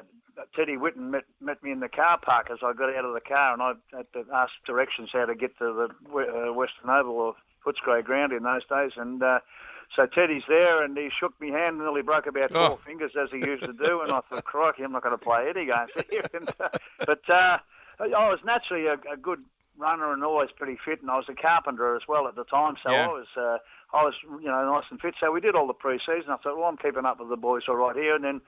Teddy 0.56 0.76
Whitten 0.76 1.10
met, 1.12 1.24
met 1.40 1.64
me 1.64 1.72
in 1.72 1.80
the 1.80 1.90
car 1.90 2.18
park 2.22 2.50
as 2.52 2.60
I 2.64 2.74
got 2.74 2.94
out 2.96 3.06
of 3.06 3.14
the 3.14 3.22
car 3.22 3.54
and 3.54 3.62
I 3.62 3.74
had 3.96 4.06
to 4.14 4.26
ask 4.34 4.52
directions 4.66 5.10
how 5.14 5.26
to 5.26 5.36
get 5.36 5.58
to 5.60 5.66
the 6.14 6.50
uh, 6.50 6.54
Western 6.54 6.90
Oval 6.90 7.14
or 7.16 7.36
Footscray 7.66 8.04
ground 8.04 8.34
in 8.34 8.44
those 8.44 8.66
days. 8.70 8.92
And 8.98 9.22
uh, 9.24 9.40
so 9.96 10.06
Teddy's 10.08 10.44
there 10.48 10.84
and 10.84 10.98
he 10.98 11.10
shook 11.20 11.40
me 11.40 11.50
hand 11.52 11.76
and 11.76 11.80
nearly 11.80 12.02
broke 12.02 12.28
about 12.28 12.52
Oh. 12.54 12.68
four 12.70 12.80
fingers 12.86 13.12
as 13.22 13.30
he 13.32 13.38
used 13.38 13.64
to 13.64 13.74
do. 13.74 14.02
And 14.02 14.12
I 14.12 14.22
thought, 14.30 14.44
crikey, 14.44 14.84
I'm 14.84 14.92
not 14.92 15.04
going 15.04 15.18
to 15.18 15.24
play 15.24 15.48
any 15.50 15.66
games 15.66 15.92
here. 16.10 16.22
and, 16.34 16.50
uh, 16.60 16.70
but 17.06 17.30
uh, 17.30 17.58
I 18.00 18.30
was 18.30 18.40
naturally 18.46 18.88
a, 18.88 18.96
a 19.12 19.18
good 19.18 19.40
runner 19.78 20.12
and 20.14 20.24
always 20.24 20.50
pretty 20.56 20.78
fit, 20.86 21.02
and 21.02 21.12
I 21.12 21.16
was 21.18 21.26
a 21.30 21.34
carpenter 21.34 21.96
as 21.96 22.04
well 22.08 22.28
at 22.28 22.36
the 22.36 22.46
time, 22.46 22.76
so 22.86 22.92
Yeah. 22.92 23.06
I 23.06 23.08
was 23.10 23.28
uh, 23.38 23.58
I 23.94 24.04
was 24.06 24.14
you 24.42 24.48
know 24.48 24.72
nice 24.72 24.86
and 24.90 25.00
fit. 25.02 25.16
So 25.20 25.32
we 25.32 25.42
did 25.42 25.56
all 25.56 25.68
the 25.68 25.74
pre-season. 25.74 26.30
I 26.30 26.38
thought, 26.38 26.58
well, 26.58 26.66
I'm 26.68 26.78
keeping 26.78 27.06
up 27.06 27.20
with 27.20 27.28
the 27.30 27.36
boys 27.38 27.64
all 27.68 27.76
right 27.76 27.96
here, 27.96 28.16
and 28.16 28.24
then. 28.24 28.42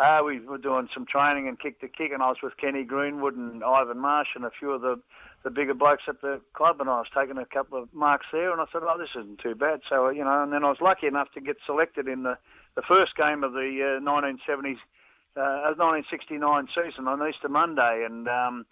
Uh, 0.00 0.22
we 0.24 0.40
were 0.40 0.56
doing 0.56 0.88
some 0.94 1.04
training 1.04 1.46
and 1.46 1.60
kick 1.60 1.78
to 1.78 1.86
kick, 1.86 2.10
and 2.10 2.22
I 2.22 2.28
was 2.28 2.38
with 2.42 2.56
Kenny 2.56 2.84
Greenwood 2.84 3.36
and 3.36 3.62
Ivan 3.62 3.98
Marsh 3.98 4.28
and 4.34 4.46
a 4.46 4.50
few 4.50 4.70
of 4.70 4.80
the, 4.80 4.98
the 5.42 5.50
bigger 5.50 5.74
blokes 5.74 6.04
at 6.08 6.22
the 6.22 6.40
club, 6.54 6.80
and 6.80 6.88
I 6.88 7.00
was 7.00 7.08
taking 7.14 7.36
a 7.36 7.44
couple 7.44 7.82
of 7.82 7.92
marks 7.92 8.24
there, 8.32 8.50
and 8.50 8.62
I 8.62 8.64
thought, 8.64 8.82
oh, 8.82 8.96
this 8.98 9.10
isn't 9.14 9.40
too 9.40 9.54
bad. 9.54 9.82
So, 9.90 10.08
you 10.08 10.24
know, 10.24 10.42
and 10.42 10.54
then 10.54 10.64
I 10.64 10.70
was 10.70 10.80
lucky 10.80 11.06
enough 11.06 11.30
to 11.34 11.42
get 11.42 11.58
selected 11.66 12.08
in 12.08 12.22
the, 12.22 12.38
the 12.76 12.82
first 12.88 13.14
game 13.14 13.44
of 13.44 13.52
the 13.52 13.98
uh, 14.00 14.02
1970s, 14.02 14.78
uh, 15.36 15.76
1969 15.76 16.68
season 16.74 17.06
on 17.06 17.28
Easter 17.28 17.50
Monday, 17.50 18.02
and 18.06 18.26
um, 18.26 18.64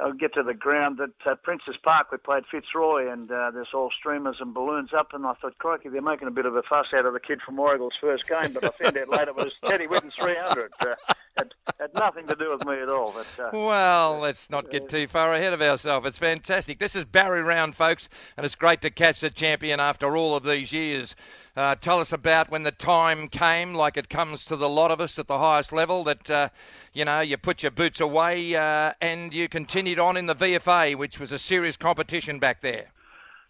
I'll 0.00 0.12
get 0.12 0.34
to 0.34 0.42
the 0.42 0.54
ground 0.54 1.00
at 1.00 1.10
uh, 1.30 1.36
Princes 1.36 1.76
Park. 1.82 2.10
We 2.10 2.18
played 2.18 2.44
Fitzroy, 2.50 3.10
and 3.10 3.30
uh, 3.30 3.52
there's 3.52 3.68
all 3.72 3.90
streamers 3.96 4.36
and 4.40 4.52
balloons 4.52 4.90
up. 4.96 5.08
And 5.12 5.24
I 5.24 5.34
thought, 5.34 5.56
crikey, 5.58 5.88
they're 5.88 6.02
making 6.02 6.26
a 6.26 6.32
bit 6.32 6.46
of 6.46 6.56
a 6.56 6.62
fuss 6.62 6.86
out 6.96 7.06
of 7.06 7.12
the 7.12 7.20
kid 7.20 7.40
from 7.44 7.56
Warragul's 7.56 7.94
first 8.00 8.24
game. 8.26 8.54
But 8.54 8.64
I 8.64 8.70
found 8.82 8.98
out 8.98 9.08
later 9.08 9.30
it 9.30 9.36
was 9.36 9.52
Teddy 9.64 9.86
Whitten's 9.86 10.14
300. 10.18 10.72
Uh, 10.80 10.94
had, 11.36 11.54
had 11.78 11.94
nothing 11.94 12.26
to 12.26 12.34
do 12.34 12.50
with 12.50 12.66
me 12.66 12.80
at 12.80 12.88
all. 12.88 13.12
But 13.12 13.44
uh, 13.44 13.50
Well, 13.52 14.18
let's 14.20 14.50
not 14.50 14.70
get 14.70 14.88
too 14.88 15.06
far 15.08 15.34
ahead 15.34 15.52
of 15.52 15.62
ourselves. 15.62 16.06
It's 16.06 16.18
fantastic. 16.18 16.78
This 16.78 16.96
is 16.96 17.04
Barry 17.04 17.42
Round, 17.42 17.74
folks, 17.74 18.08
and 18.36 18.46
it's 18.46 18.54
great 18.54 18.82
to 18.82 18.90
catch 18.90 19.20
the 19.20 19.30
champion 19.30 19.80
after 19.80 20.16
all 20.16 20.36
of 20.36 20.44
these 20.44 20.72
years. 20.72 21.16
Uh, 21.56 21.74
tell 21.76 22.00
us 22.00 22.12
about 22.12 22.50
when 22.50 22.62
the 22.62 22.72
time 22.72 23.28
came, 23.28 23.74
like 23.74 23.96
it 23.96 24.08
comes 24.08 24.44
to 24.46 24.56
the 24.56 24.68
lot 24.68 24.90
of 24.90 25.00
us 25.00 25.18
at 25.18 25.26
the 25.26 25.38
highest 25.38 25.72
level, 25.72 26.04
that 26.04 26.30
uh, 26.30 26.48
you 26.92 27.04
know 27.04 27.20
you 27.20 27.36
put 27.36 27.62
your 27.62 27.70
boots 27.70 28.00
away 28.00 28.54
uh, 28.56 28.92
and 29.00 29.32
you 29.32 29.48
continued 29.48 29.98
on 29.98 30.16
in 30.16 30.26
the 30.26 30.34
VFA, 30.34 30.96
which 30.96 31.20
was 31.20 31.32
a 31.32 31.38
serious 31.38 31.76
competition 31.76 32.38
back 32.38 32.60
there. 32.60 32.86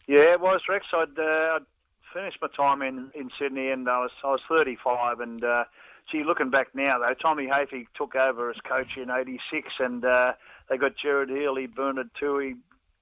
Yeah, 0.07 0.33
it 0.33 0.40
was 0.40 0.61
Rex. 0.68 0.85
I'd, 0.92 1.18
uh, 1.18 1.57
I'd 1.57 1.66
finished 2.12 2.38
my 2.42 2.49
time 2.55 2.83
in, 2.83 3.11
in 3.14 3.31
Sydney, 3.38 3.70
and 3.70 3.88
I 3.88 4.01
was 4.01 4.11
I 4.23 4.33
was 4.33 4.40
35. 4.49 5.20
And 5.20 5.42
uh, 5.42 5.64
gee, 6.11 6.25
looking 6.25 6.51
back 6.51 6.69
now, 6.75 6.99
though, 6.99 7.14
Tommy 7.14 7.47
Hafey 7.47 7.87
took 7.97 8.14
over 8.17 8.51
as 8.51 8.57
coach 8.69 8.97
in 8.97 9.11
'86, 9.11 9.69
and 9.79 10.05
uh, 10.05 10.33
they 10.69 10.77
got 10.77 10.97
Gerard 10.97 11.31
Healy, 11.31 11.67
Bernard 11.67 12.11
Toohey, 12.21 12.57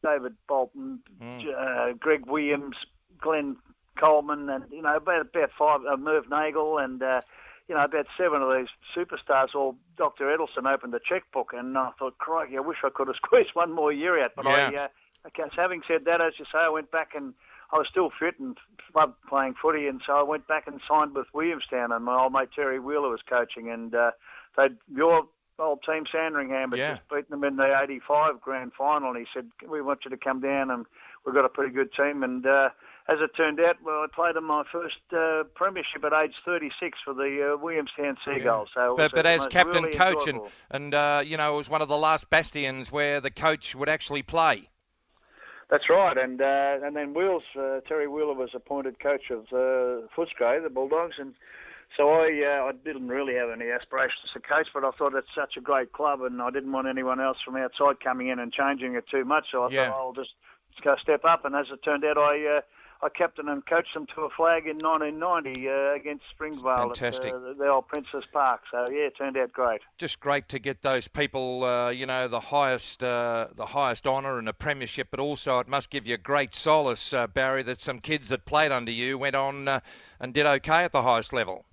David 0.04 0.34
Bolton, 0.48 1.00
J- 1.40 1.54
uh, 1.56 1.92
Greg 1.98 2.26
Williams, 2.26 2.76
Glenn 3.20 3.56
Coleman, 4.02 4.48
and 4.48 4.64
you 4.70 4.82
know 4.82 4.96
about 4.96 5.20
about 5.34 5.50
five 5.58 5.80
uh, 5.90 5.96
Merv 5.96 6.28
Neagle, 6.28 6.78
and 6.82 7.02
uh, 7.02 7.20
you 7.68 7.74
know 7.74 7.82
about 7.82 8.06
seven 8.18 8.42
of 8.42 8.52
these 8.54 8.68
superstars. 8.96 9.54
All 9.54 9.76
Dr. 9.96 10.24
Edelsten 10.26 10.66
opened 10.72 10.92
the 10.92 11.00
checkbook, 11.04 11.52
and 11.52 11.76
I 11.78 11.90
thought, 11.98 12.18
crikey, 12.18 12.56
I 12.56 12.60
wish 12.60 12.78
I 12.84 12.88
could 12.94 13.08
have 13.08 13.16
squeezed 13.24 13.50
one 13.54 13.72
more 13.72 13.92
year 13.92 14.20
out. 14.22 14.32
But 14.36 14.46
I, 14.46 14.70
Yeah. 14.72 14.80
uh, 14.84 15.28
okay, 15.28 15.42
so 15.54 15.60
having 15.62 15.82
said 15.88 16.04
that, 16.06 16.20
as 16.20 16.32
you 16.38 16.44
say, 16.46 16.58
I 16.58 16.68
went 16.70 16.90
back 16.90 17.10
and 17.14 17.34
I 17.72 17.78
was 17.78 17.86
still 17.90 18.10
fit 18.18 18.38
and 18.38 18.56
loved 18.94 19.14
playing 19.28 19.54
footy, 19.60 19.86
and 19.86 20.02
so 20.06 20.12
I 20.14 20.22
went 20.22 20.46
back 20.46 20.66
and 20.66 20.80
signed 20.88 21.14
with 21.14 21.26
Williamstown, 21.32 21.92
and 21.92 22.04
my 22.04 22.20
old 22.22 22.32
mate 22.32 22.50
Terry 22.54 22.78
Wheeler 22.78 23.08
was 23.08 23.20
coaching, 23.28 23.70
and 23.70 23.94
uh, 23.94 24.10
they 24.56 24.68
your 24.94 25.26
old 25.58 25.82
team 25.84 26.04
Sandringham 26.10 26.70
had 26.70 26.78
Yeah. 26.78 26.94
just 26.96 27.08
beaten 27.08 27.30
them 27.30 27.44
in 27.44 27.56
the 27.56 27.78
'85 27.80 28.40
grand 28.40 28.72
final, 28.74 29.10
and 29.10 29.18
he 29.18 29.26
said, 29.32 29.50
"We 29.66 29.80
want 29.80 30.04
you 30.04 30.10
to 30.10 30.16
come 30.16 30.40
down, 30.40 30.70
and 30.70 30.86
we've 31.24 31.34
got 31.34 31.44
a 31.44 31.48
pretty 31.48 31.72
good 31.72 31.92
team." 31.94 32.22
And 32.22 32.44
uh, 32.46 32.70
as 33.08 33.20
it 33.20 33.30
turned 33.36 33.60
out, 33.60 33.76
well, 33.82 34.02
I 34.02 34.06
played 34.14 34.36
in 34.36 34.44
my 34.44 34.64
first 34.70 34.96
uh, 35.16 35.44
premiership 35.54 36.04
at 36.04 36.12
age 36.22 36.34
36 36.44 36.98
for 37.04 37.14
the 37.14 37.54
uh, 37.54 37.56
Williamstown 37.56 38.16
Seagulls. 38.24 38.68
So, 38.74 38.96
But, 38.96 39.12
but 39.12 39.26
uh, 39.26 39.30
as 39.30 39.46
captain 39.48 39.84
really 39.84 39.96
coach 39.96 40.28
and, 40.28 40.40
and 40.70 40.94
uh, 40.94 41.22
you 41.24 41.36
know 41.36 41.54
it 41.54 41.56
was 41.56 41.70
one 41.70 41.82
of 41.82 41.88
the 41.88 41.96
last 41.96 42.28
bastions 42.28 42.92
where 42.92 43.20
the 43.20 43.30
coach 43.30 43.74
would 43.74 43.88
actually 43.88 44.22
play. 44.22 44.68
That's 45.70 45.88
right, 45.88 46.18
and 46.18 46.40
uh, 46.42 46.78
and 46.82 46.94
then 46.94 47.14
Wheels 47.14 47.44
uh, 47.58 47.80
Terry 47.88 48.06
Wheeler 48.06 48.34
was 48.34 48.50
appointed 48.54 49.00
coach 49.00 49.30
of 49.30 49.44
uh, 49.52 50.06
Footscray, 50.14 50.62
the 50.62 50.68
Bulldogs, 50.68 51.16
and 51.18 51.34
so 51.96 52.10
I 52.10 52.26
uh, 52.46 52.64
I 52.64 52.72
didn't 52.84 53.08
really 53.08 53.34
have 53.34 53.48
any 53.48 53.70
aspirations 53.70 54.30
to 54.34 54.40
coach, 54.40 54.68
but 54.74 54.84
I 54.84 54.90
thought 54.90 55.14
it's 55.14 55.34
such 55.34 55.56
a 55.56 55.60
great 55.60 55.92
club, 55.92 56.20
and 56.22 56.42
I 56.42 56.50
didn't 56.50 56.72
want 56.72 56.88
anyone 56.88 57.20
else 57.20 57.38
from 57.44 57.56
outside 57.56 58.00
coming 58.00 58.28
in 58.28 58.38
and 58.38 58.52
changing 58.52 58.96
it 58.96 59.04
too 59.10 59.24
much. 59.24 59.46
So 59.50 59.64
I 59.64 59.70
Yeah. 59.70 59.86
thought 59.86 59.98
I'll 59.98 60.12
just, 60.12 60.32
just 60.72 60.84
go 60.84 60.96
step 61.00 61.24
up, 61.24 61.44
and 61.44 61.54
as 61.54 61.66
it 61.72 61.82
turned 61.82 62.04
out, 62.04 62.18
I. 62.18 62.56
Uh, 62.56 62.60
I 63.04 63.08
captained 63.08 63.48
and 63.48 63.66
coached 63.66 63.94
them 63.94 64.06
to 64.14 64.22
a 64.22 64.30
flag 64.30 64.66
in 64.66 64.78
1990 64.78 65.68
uh, 65.68 65.94
against 65.94 66.24
Springvale 66.30 66.94
Fantastic. 66.94 67.30
at 67.30 67.34
uh, 67.34 67.52
the 67.58 67.68
old 67.68 67.88
Princes 67.88 68.22
Park. 68.32 68.60
So 68.70 68.86
yeah, 68.90 69.06
it 69.06 69.16
turned 69.18 69.36
out 69.36 69.52
great. 69.52 69.80
just 69.98 70.20
great 70.20 70.48
to 70.50 70.60
get 70.60 70.82
those 70.82 71.08
people, 71.08 71.64
uh, 71.64 71.90
you 71.90 72.06
know, 72.06 72.28
the 72.28 72.38
highest, 72.38 73.02
uh, 73.02 73.48
the 73.56 73.66
highest 73.66 74.06
honour 74.06 74.38
and 74.38 74.48
a 74.48 74.52
premiership. 74.52 75.08
But 75.10 75.18
also, 75.18 75.58
it 75.58 75.66
must 75.66 75.90
give 75.90 76.06
you 76.06 76.16
great 76.16 76.54
solace, 76.54 77.12
uh, 77.12 77.26
Barry, 77.26 77.64
that 77.64 77.80
some 77.80 77.98
kids 77.98 78.28
that 78.28 78.44
played 78.44 78.70
under 78.70 78.92
you 78.92 79.18
went 79.18 79.34
on 79.34 79.66
uh, 79.66 79.80
and 80.20 80.32
did 80.32 80.46
okay 80.46 80.84
at 80.84 80.92
the 80.92 81.02
highest 81.02 81.32
level. 81.32 81.64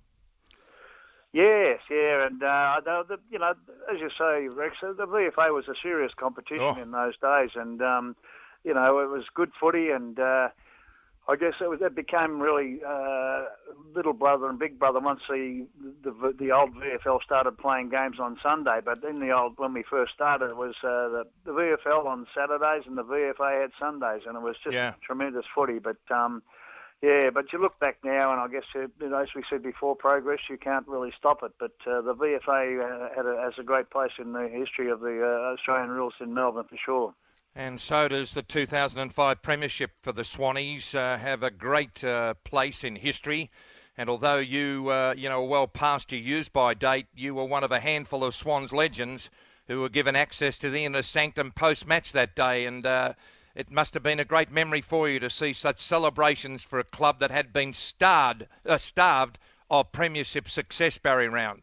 Yes, 1.32 1.78
yeah, 1.88 2.26
and 2.26 2.42
uh, 2.42 2.80
the, 2.84 3.18
you 3.30 3.38
know, 3.38 3.52
as 3.92 4.00
you 4.00 4.10
say, 4.18 4.48
Rex, 4.48 4.78
the 4.82 5.06
VFA 5.06 5.54
was 5.54 5.68
a 5.68 5.74
serious 5.80 6.10
competition 6.18 6.74
Oh. 6.76 6.82
in 6.82 6.90
those 6.90 7.14
days, 7.22 7.50
and 7.54 7.80
um, 7.80 8.16
you 8.64 8.74
know, 8.74 8.98
it 8.98 9.08
was 9.08 9.22
good 9.32 9.52
footy, 9.60 9.90
and 9.90 10.18
uh, 10.18 10.48
I 11.28 11.36
guess 11.36 11.54
it, 11.60 11.68
was, 11.68 11.78
it 11.80 11.94
became 11.94 12.40
really 12.40 12.80
uh, 12.86 13.44
little 13.94 14.12
brother 14.14 14.48
and 14.48 14.58
big 14.58 14.78
brother 14.78 14.98
once 15.00 15.20
the, 15.28 15.66
the 16.02 16.34
the 16.38 16.50
old 16.50 16.74
VFL 16.74 17.22
started 17.22 17.56
playing 17.58 17.90
games 17.90 18.18
on 18.18 18.38
Sunday. 18.42 18.80
But 18.84 19.04
in 19.04 19.20
the 19.20 19.30
old 19.30 19.54
when 19.58 19.72
we 19.72 19.84
first 19.88 20.12
started, 20.14 20.50
it 20.50 20.56
was 20.56 20.74
uh, 20.82 21.08
the, 21.08 21.24
the 21.44 21.52
VFL 21.52 22.06
on 22.06 22.26
Saturdays 22.34 22.84
and 22.86 22.98
the 22.98 23.04
VFA 23.04 23.60
had 23.60 23.70
Sundays, 23.78 24.22
and 24.26 24.36
it 24.36 24.42
was 24.42 24.56
just 24.64 24.74
Yeah. 24.74 24.94
tremendous 25.02 25.44
footy. 25.54 25.78
But 25.78 25.98
um, 26.10 26.42
yeah, 27.02 27.30
but 27.32 27.52
you 27.52 27.60
look 27.60 27.78
back 27.78 27.98
now, 28.02 28.32
and 28.32 28.40
I 28.40 28.48
guess 28.48 28.64
you 28.74 28.90
know, 29.08 29.18
as 29.18 29.28
we 29.34 29.42
said 29.48 29.62
before, 29.62 29.94
progress 29.96 30.40
you 30.48 30.58
can't 30.58 30.88
really 30.88 31.12
stop 31.16 31.42
it. 31.42 31.52
But 31.60 31.72
uh, 31.86 32.00
the 32.02 32.14
VFA 32.14 32.80
uh, 32.80 33.14
had 33.14 33.26
a, 33.26 33.40
has 33.40 33.54
a 33.58 33.62
great 33.62 33.90
place 33.90 34.12
in 34.18 34.32
the 34.32 34.48
history 34.48 34.90
of 34.90 35.00
the 35.00 35.22
uh, 35.22 35.54
Australian 35.54 35.90
rules 35.90 36.14
in 36.20 36.34
Melbourne 36.34 36.66
for 36.68 36.76
sure. 36.84 37.14
And 37.56 37.80
so 37.80 38.06
does 38.06 38.32
the 38.32 38.42
2005 38.42 39.42
Premiership 39.42 39.90
for 40.02 40.12
the 40.12 40.22
Swannies 40.22 40.94
uh, 40.94 41.18
have 41.18 41.42
a 41.42 41.50
great 41.50 42.02
uh, 42.04 42.34
place 42.44 42.84
in 42.84 42.94
history. 42.94 43.50
And 43.98 44.08
although 44.08 44.38
you, 44.38 44.88
uh, 44.88 45.14
you 45.16 45.28
know, 45.28 45.42
well 45.42 45.66
past 45.66 46.12
your 46.12 46.20
use-by 46.20 46.74
date, 46.74 47.08
you 47.12 47.34
were 47.34 47.44
one 47.44 47.64
of 47.64 47.72
a 47.72 47.80
handful 47.80 48.22
of 48.22 48.36
Swans 48.36 48.72
legends 48.72 49.30
who 49.66 49.80
were 49.80 49.88
given 49.88 50.14
access 50.14 50.58
to 50.58 50.70
the 50.70 50.84
inner 50.84 51.02
sanctum 51.02 51.50
post-match 51.50 52.12
that 52.12 52.36
day. 52.36 52.66
And 52.66 52.86
uh, 52.86 53.14
it 53.56 53.68
must 53.68 53.94
have 53.94 54.04
been 54.04 54.20
a 54.20 54.24
great 54.24 54.52
memory 54.52 54.80
for 54.80 55.08
you 55.08 55.18
to 55.18 55.28
see 55.28 55.52
such 55.52 55.78
celebrations 55.78 56.62
for 56.62 56.78
a 56.78 56.84
club 56.84 57.18
that 57.18 57.32
had 57.32 57.52
been 57.52 57.72
starved, 57.72 58.46
uh, 58.64 58.78
starved 58.78 59.38
of 59.68 59.90
Premiership 59.90 60.48
success, 60.48 60.98
Barry 60.98 61.28
Round. 61.28 61.62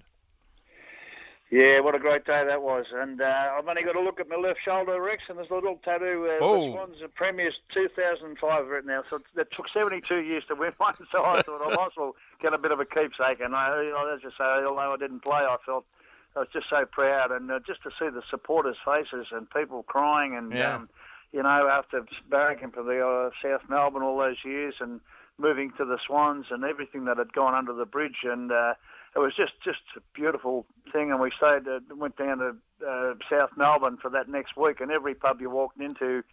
Yeah, 1.50 1.80
what 1.80 1.96
a 1.96 2.00
great 2.00 2.26
day 2.26 2.44
that 2.46 2.62
was. 2.62 2.86
And 2.94 3.22
uh, 3.22 3.52
I've 3.58 3.66
only 3.68 3.84
got 3.84 3.94
to 3.94 4.02
look 4.02 4.20
at 4.20 4.28
my 4.28 4.36
left 4.36 4.60
shoulder, 4.66 5.02
Rex, 5.02 5.24
and 5.30 5.38
there's 5.38 5.50
a 5.50 5.54
little 5.54 5.80
tattoo. 5.84 6.28
Uh, 6.30 6.44
Oh. 6.44 6.66
The 6.66 6.72
Swans 6.74 7.02
of 7.02 7.16
Premiers 7.16 7.56
2005 7.74 8.68
written 8.68 8.90
now. 8.90 9.04
So 9.10 9.20
it 9.38 9.48
took 9.56 9.68
72 9.74 10.20
years 10.24 10.44
to 10.50 10.56
win 10.56 10.74
one, 10.78 10.96
so 11.12 11.24
I 11.24 11.42
thought 11.42 11.62
I 11.62 11.74
might 11.74 11.86
as 11.86 11.92
well 11.96 12.16
get 12.42 12.54
a 12.54 12.58
bit 12.58 12.72
of 12.72 12.82
a 12.82 12.86
keepsake. 12.86 13.40
And 13.40 13.56
I, 13.56 13.82
you 13.82 13.92
know, 13.92 14.14
as 14.14 14.22
you 14.24 14.32
say, 14.32 14.44
although 14.46 14.94
I 14.94 14.98
didn't 14.98 15.22
play, 15.22 15.40
I 15.40 15.56
felt 15.66 15.86
I 16.36 16.40
was 16.40 16.50
just 16.52 16.66
so 16.70 16.86
proud. 16.86 17.32
And 17.32 17.50
uh, 17.50 17.60
just 17.66 17.82
to 17.84 17.92
see 17.92 18.10
the 18.10 18.24
supporters' 18.30 18.76
faces 18.84 19.28
and 19.32 19.50
people 19.50 19.84
crying 19.84 20.36
and, 20.36 20.52
Yeah. 20.52 20.76
um, 20.76 20.90
you 21.32 21.44
know, 21.44 21.68
after 21.70 22.06
barracking 22.30 22.74
for 22.74 22.84
the 22.84 23.06
uh, 23.06 23.30
South 23.42 23.62
Melbourne 23.70 24.04
all 24.04 24.18
those 24.18 24.38
years 24.44 24.76
and 24.82 25.00
moving 25.38 25.72
to 25.78 25.86
the 25.86 25.98
Swans 26.06 26.48
and 26.52 26.64
everything 26.66 27.06
that 27.06 27.18
had 27.18 27.32
gone 27.32 27.54
under 27.54 27.72
the 27.74 27.86
bridge 27.86 28.18
and 28.24 28.52
uh, 28.52 28.74
it 29.18 29.20
was 29.20 29.34
just 29.36 29.54
just 29.64 29.80
a 29.98 30.02
beautiful 30.14 30.66
thing. 30.94 31.12
And 31.12 31.20
we 31.20 31.32
stayed, 31.36 31.68
uh, 31.68 31.80
went 31.96 32.18
down 32.18 32.38
to 32.38 32.56
uh, 32.88 33.14
South 33.30 33.50
Melbourne 33.58 33.98
for 34.00 34.10
that 34.12 34.30
next 34.30 34.56
week, 34.56 34.80
and 34.80 34.92
every 34.92 35.16
pub 35.16 35.42
you 35.42 35.50
walked 35.50 35.82
into, 35.82 36.24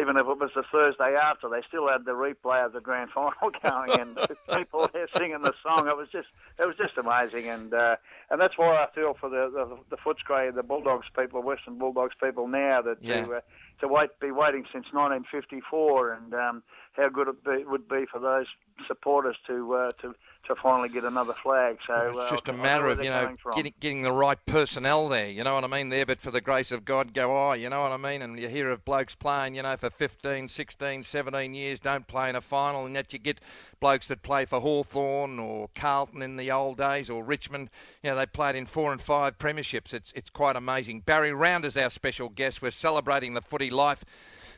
even 0.00 0.16
if 0.16 0.22
it 0.22 0.38
was 0.38 0.50
the 0.54 0.62
Thursday 0.70 1.16
after, 1.16 1.48
they 1.48 1.62
still 1.66 1.88
had 1.88 2.04
the 2.04 2.12
replay 2.12 2.64
of 2.64 2.72
the 2.72 2.80
grand 2.80 3.10
final 3.10 3.32
going, 3.62 3.98
and 4.00 4.16
people 4.56 4.88
there 4.92 5.08
singing 5.18 5.42
the 5.42 5.52
song. 5.66 5.88
It 5.88 5.96
was 5.96 6.08
just 6.12 6.28
it 6.60 6.66
was 6.66 6.76
just 6.76 6.96
amazing, 6.96 7.48
and 7.48 7.74
uh, 7.74 7.96
and 8.30 8.40
that's 8.40 8.56
why 8.56 8.76
I 8.76 8.86
feel 8.94 9.14
for 9.20 9.28
the 9.28 9.50
the, 9.52 9.76
the 9.90 9.96
Footscray, 9.96 10.54
the 10.54 10.62
Bulldogs 10.62 11.06
people, 11.18 11.42
Western 11.42 11.76
Bulldogs 11.78 12.14
people 12.22 12.46
now 12.46 12.80
that 12.82 13.02
Yeah. 13.02 13.24
to 13.24 13.34
uh, 13.34 13.40
to 13.80 13.88
wait 13.88 14.10
be 14.20 14.30
waiting 14.30 14.64
since 14.72 14.86
1954, 14.92 16.12
and 16.12 16.34
um, 16.34 16.62
how 16.92 17.08
good 17.08 17.28
it 17.28 17.44
be, 17.44 17.64
would 17.64 17.88
be 17.88 18.04
for 18.10 18.20
those 18.20 18.46
supporters 18.86 19.36
to 19.48 19.74
uh, 19.74 19.92
to 20.02 20.14
to 20.48 20.56
finally 20.56 20.88
get 20.88 21.04
another 21.04 21.32
flag. 21.32 21.78
So 21.86 21.94
It's 22.10 22.18
uh, 22.18 22.30
just 22.30 22.48
a 22.48 22.52
matter 22.52 22.88
of, 22.88 23.02
you 23.02 23.10
know, 23.10 23.36
getting, 23.54 23.72
getting 23.80 24.02
the 24.02 24.12
right 24.12 24.38
personnel 24.46 25.08
there, 25.08 25.28
you 25.28 25.44
know 25.44 25.54
what 25.54 25.64
I 25.64 25.68
mean, 25.68 25.88
there, 25.88 26.04
but 26.04 26.20
for 26.20 26.30
the 26.30 26.40
grace 26.40 26.72
of 26.72 26.84
God, 26.84 27.14
go, 27.14 27.36
oh, 27.36 27.52
you 27.52 27.70
know 27.70 27.82
what 27.82 27.92
I 27.92 27.96
mean? 27.96 28.22
And 28.22 28.38
you 28.38 28.48
hear 28.48 28.70
of 28.70 28.84
blokes 28.84 29.14
playing, 29.14 29.54
you 29.54 29.62
know, 29.62 29.76
for 29.76 29.90
15, 29.90 30.48
16, 30.48 31.02
17 31.02 31.54
years, 31.54 31.80
don't 31.80 32.06
play 32.06 32.28
in 32.28 32.36
a 32.36 32.40
final, 32.40 32.86
and 32.86 32.94
yet 32.94 33.12
you 33.12 33.18
get 33.18 33.40
blokes 33.80 34.08
that 34.08 34.22
play 34.22 34.44
for 34.44 34.60
Hawthorn 34.60 35.38
or 35.38 35.68
Carlton 35.74 36.22
in 36.22 36.36
the 36.36 36.50
old 36.50 36.78
days 36.78 37.10
or 37.10 37.22
Richmond, 37.22 37.70
you 38.02 38.10
know, 38.10 38.16
they 38.16 38.26
played 38.26 38.56
in 38.56 38.66
four 38.66 38.92
and 38.92 39.00
five 39.00 39.38
premierships. 39.38 39.92
It's, 39.94 40.12
it's 40.14 40.30
quite 40.30 40.56
amazing. 40.56 41.00
Barry 41.00 41.32
Round 41.32 41.64
is 41.64 41.76
our 41.76 41.90
special 41.90 42.28
guest. 42.28 42.62
We're 42.62 42.70
celebrating 42.70 43.34
the 43.34 43.42
footy 43.42 43.70
life. 43.70 44.04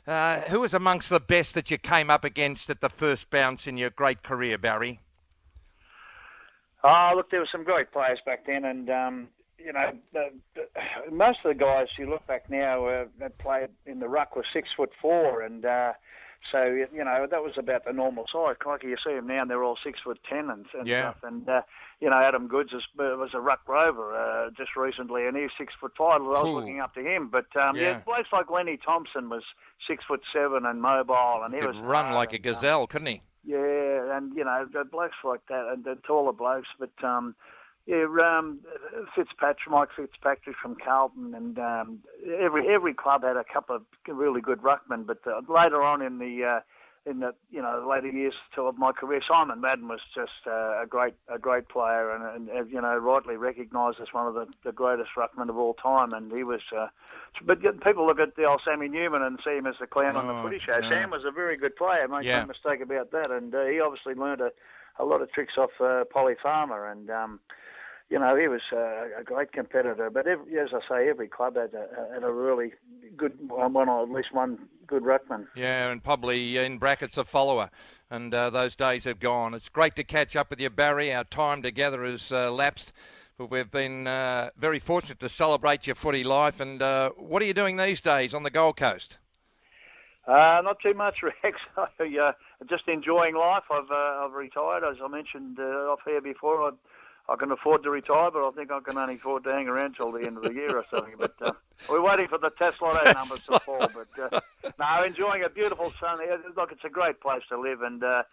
Uh, 0.06 0.40
who 0.42 0.60
was 0.60 0.72
amongst 0.72 1.10
the 1.10 1.20
best 1.20 1.54
that 1.54 1.70
you 1.70 1.76
came 1.78 2.10
up 2.10 2.24
against 2.24 2.70
at 2.70 2.80
the 2.80 2.88
first 2.88 3.28
bounce 3.30 3.66
in 3.66 3.76
your 3.76 3.90
great 3.90 4.22
career, 4.22 4.56
Barry? 4.56 4.98
Oh, 6.82 7.12
look, 7.14 7.30
there 7.30 7.40
were 7.40 7.48
some 7.50 7.64
great 7.64 7.92
players 7.92 8.18
back 8.24 8.46
then, 8.46 8.64
and 8.64 8.88
um, 8.90 9.28
you 9.58 9.72
know, 9.72 9.92
the, 10.12 10.30
the, 10.54 11.10
most 11.12 11.40
of 11.44 11.50
the 11.50 11.54
guys 11.54 11.88
you 11.98 12.08
look 12.08 12.26
back 12.26 12.48
now 12.48 12.86
uh, 12.86 13.04
that 13.18 13.36
played 13.38 13.68
in 13.86 14.00
the 14.00 14.08
ruck 14.08 14.34
were 14.36 14.44
six 14.52 14.68
foot 14.76 14.90
four, 15.00 15.42
and 15.42 15.64
uh, 15.66 15.92
so 16.50 16.64
you 16.64 17.04
know 17.04 17.26
that 17.30 17.42
was 17.42 17.52
about 17.58 17.84
the 17.84 17.92
normal 17.92 18.24
size. 18.32 18.56
Like 18.64 18.82
you 18.82 18.96
see 19.06 19.12
them 19.14 19.26
now, 19.26 19.42
and 19.42 19.50
they're 19.50 19.62
all 19.62 19.76
six 19.84 20.00
foot 20.02 20.18
ten 20.28 20.48
and, 20.48 20.64
and 20.72 20.86
Yeah. 20.88 21.10
stuff. 21.10 21.16
And 21.22 21.46
uh, 21.46 21.60
you 22.00 22.08
know, 22.08 22.16
Adam 22.16 22.48
Goodes 22.48 22.72
is, 22.72 22.82
was 22.96 23.30
a 23.34 23.40
ruck 23.40 23.60
rover 23.68 24.16
uh, 24.16 24.48
just 24.56 24.74
recently, 24.74 25.26
and 25.26 25.36
he's 25.36 25.50
six 25.58 25.74
foot 25.78 25.92
five. 25.98 26.22
I 26.22 26.24
was 26.24 26.46
Ooh. 26.46 26.52
looking 26.52 26.80
up 26.80 26.94
to 26.94 27.02
him, 27.02 27.28
but 27.28 27.54
um, 27.60 27.76
yeah. 27.76 27.82
Yeah. 27.82 28.00
blokes 28.06 28.30
like 28.32 28.50
Lenny 28.50 28.78
Thompson 28.82 29.28
was 29.28 29.42
six 29.86 30.02
foot 30.08 30.22
seven 30.32 30.64
and 30.64 30.80
mobile, 30.80 31.42
and 31.44 31.52
he 31.52 31.60
Could 31.60 31.74
was 31.74 31.84
run 31.84 32.14
like 32.14 32.32
a 32.32 32.36
and, 32.36 32.44
gazelle, 32.44 32.86
couldn't 32.86 33.08
he? 33.08 33.22
Yeah, 33.44 34.16
and 34.16 34.34
you 34.36 34.44
know, 34.44 34.66
blokes 34.90 35.16
like 35.24 35.46
that, 35.48 35.66
and 35.72 35.84
the 35.84 35.96
taller 36.06 36.32
blokes. 36.32 36.68
But 36.78 36.92
um, 37.02 37.34
yeah, 37.86 38.04
um, 38.22 38.60
Fitzpatrick, 39.14 39.70
Mike 39.70 39.88
Fitzpatrick 39.96 40.56
from 40.60 40.76
Carlton, 40.76 41.34
and 41.34 41.58
um, 41.58 41.98
every 42.38 42.68
every 42.72 42.94
club 42.94 43.22
had 43.22 43.36
a 43.36 43.44
couple 43.44 43.76
of 43.76 43.82
really 44.06 44.40
good 44.40 44.60
ruckmen. 44.60 45.06
But 45.06 45.20
uh, 45.26 45.40
later 45.48 45.82
on 45.82 46.02
in 46.02 46.18
the 46.18 46.44
uh, 46.44 46.60
in 47.06 47.20
the 47.20 47.32
you 47.50 47.62
know 47.62 47.86
later 47.88 48.08
years 48.08 48.34
of 48.58 48.76
my 48.76 48.92
career, 48.92 49.20
Simon 49.26 49.60
Madden 49.60 49.88
was 49.88 50.00
just 50.14 50.46
uh, 50.46 50.82
a 50.82 50.86
great 50.88 51.14
a 51.28 51.38
great 51.38 51.68
player, 51.68 52.10
and, 52.10 52.22
and, 52.24 52.48
and 52.50 52.70
you 52.70 52.80
know 52.80 52.96
rightly 52.98 53.36
recognised 53.36 53.98
as 54.00 54.12
one 54.12 54.26
of 54.26 54.34
the, 54.34 54.46
the 54.64 54.72
greatest 54.72 55.10
ruckmen 55.16 55.48
of 55.48 55.56
all 55.56 55.74
time. 55.74 56.12
And 56.12 56.30
he 56.30 56.44
was. 56.44 56.60
Uh, 56.76 56.88
but 57.46 57.62
people 57.82 58.06
look 58.06 58.20
at 58.20 58.36
the 58.36 58.44
old 58.44 58.60
Sammy 58.64 58.88
Newman 58.88 59.22
and 59.22 59.38
see 59.44 59.56
him 59.56 59.66
as 59.66 59.76
the 59.80 59.86
clown 59.86 60.16
on 60.16 60.26
the 60.26 60.34
Oh, 60.34 60.42
footy 60.42 60.58
show. 60.58 60.78
yeah. 60.82 60.90
Sam 60.90 61.10
was 61.10 61.24
a 61.24 61.30
very 61.30 61.56
good 61.56 61.74
player, 61.76 62.06
make 62.08 62.24
Yeah. 62.24 62.40
no 62.40 62.46
mistake 62.46 62.80
about 62.80 63.12
that. 63.12 63.30
And 63.30 63.54
uh, 63.54 63.64
he 63.66 63.80
obviously 63.80 64.14
learned 64.14 64.40
a, 64.42 64.50
a 64.98 65.04
lot 65.04 65.22
of 65.22 65.32
tricks 65.32 65.54
off 65.56 65.70
uh, 65.80 66.04
Polly 66.12 66.34
Farmer, 66.42 66.86
and 66.86 67.08
um, 67.10 67.40
you 68.10 68.18
know 68.18 68.36
he 68.36 68.46
was 68.48 68.60
uh, 68.72 69.18
a 69.18 69.24
great 69.24 69.52
competitor. 69.52 70.10
But 70.10 70.26
every, 70.26 70.58
as 70.58 70.68
I 70.74 70.80
say, 70.86 71.08
every 71.08 71.28
club 71.28 71.56
had 71.56 71.72
a, 71.72 72.12
had 72.12 72.24
a 72.24 72.30
really 72.32 72.72
good 73.20 73.50
one, 73.50 73.74
one 73.74 73.88
or 73.88 74.02
at 74.02 74.10
least 74.10 74.32
one 74.32 74.58
good 74.86 75.02
ruckman. 75.02 75.46
Yeah, 75.54 75.90
and 75.90 76.02
probably 76.02 76.56
in 76.56 76.78
brackets 76.78 77.18
a 77.18 77.24
follower. 77.24 77.70
And 78.10 78.34
uh, 78.34 78.50
those 78.50 78.74
days 78.74 79.04
have 79.04 79.20
gone. 79.20 79.54
It's 79.54 79.68
great 79.68 79.94
to 79.96 80.04
catch 80.04 80.34
up 80.34 80.50
with 80.50 80.58
you, 80.58 80.70
Barry. 80.70 81.14
Our 81.14 81.24
time 81.24 81.62
together 81.62 82.04
has 82.04 82.32
uh, 82.32 82.50
lapsed, 82.50 82.92
but 83.38 83.50
we've 83.50 83.70
been 83.70 84.06
uh, 84.06 84.50
very 84.56 84.80
fortunate 84.80 85.20
to 85.20 85.28
celebrate 85.28 85.86
your 85.86 85.94
footy 85.94 86.24
life. 86.24 86.58
And 86.60 86.82
uh, 86.82 87.10
what 87.10 87.42
are 87.42 87.44
you 87.44 87.54
doing 87.54 87.76
these 87.76 88.00
days 88.00 88.34
on 88.34 88.42
the 88.42 88.50
Gold 88.50 88.78
Coast? 88.78 89.18
Uh, 90.26 90.60
not 90.64 90.78
too 90.80 90.94
much, 90.94 91.18
Rex. 91.22 91.58
I, 91.76 92.18
uh, 92.18 92.32
just 92.68 92.88
enjoying 92.88 93.36
life. 93.36 93.64
I've 93.70 93.90
uh, 93.90 94.24
I've 94.24 94.32
retired, 94.32 94.82
as 94.84 94.96
I 95.02 95.08
mentioned 95.08 95.58
uh, 95.60 95.92
off 95.92 96.00
here 96.04 96.20
before. 96.20 96.62
I, 96.62 96.70
I 97.30 97.36
can 97.36 97.52
afford 97.52 97.84
to 97.84 97.90
retire, 97.90 98.30
but 98.32 98.46
I 98.46 98.50
think 98.50 98.72
I 98.72 98.80
can 98.80 98.98
only 98.98 99.14
afford 99.14 99.44
to 99.44 99.52
hang 99.52 99.68
around 99.68 99.94
till 99.94 100.10
the 100.10 100.26
end 100.26 100.36
of 100.36 100.42
the 100.42 100.52
year 100.52 100.76
or 100.76 100.84
something. 100.90 101.14
But 101.16 101.34
uh, 101.40 101.52
we're 101.88 102.02
waiting 102.02 102.26
for 102.26 102.38
the 102.38 102.50
Tesla 102.50 102.92
numbers 103.14 103.46
to 103.46 103.60
fall. 103.60 103.86
But 103.94 104.34
uh, 104.34 104.40
no, 104.80 105.04
enjoying 105.04 105.44
a 105.44 105.48
beautiful 105.48 105.92
sunny. 106.00 106.24
Look, 106.56 106.72
it's 106.72 106.84
a 106.84 106.88
great 106.88 107.20
place 107.20 107.42
to 107.50 107.60
live, 107.60 107.82
and 107.82 108.02
uh, 108.02 108.24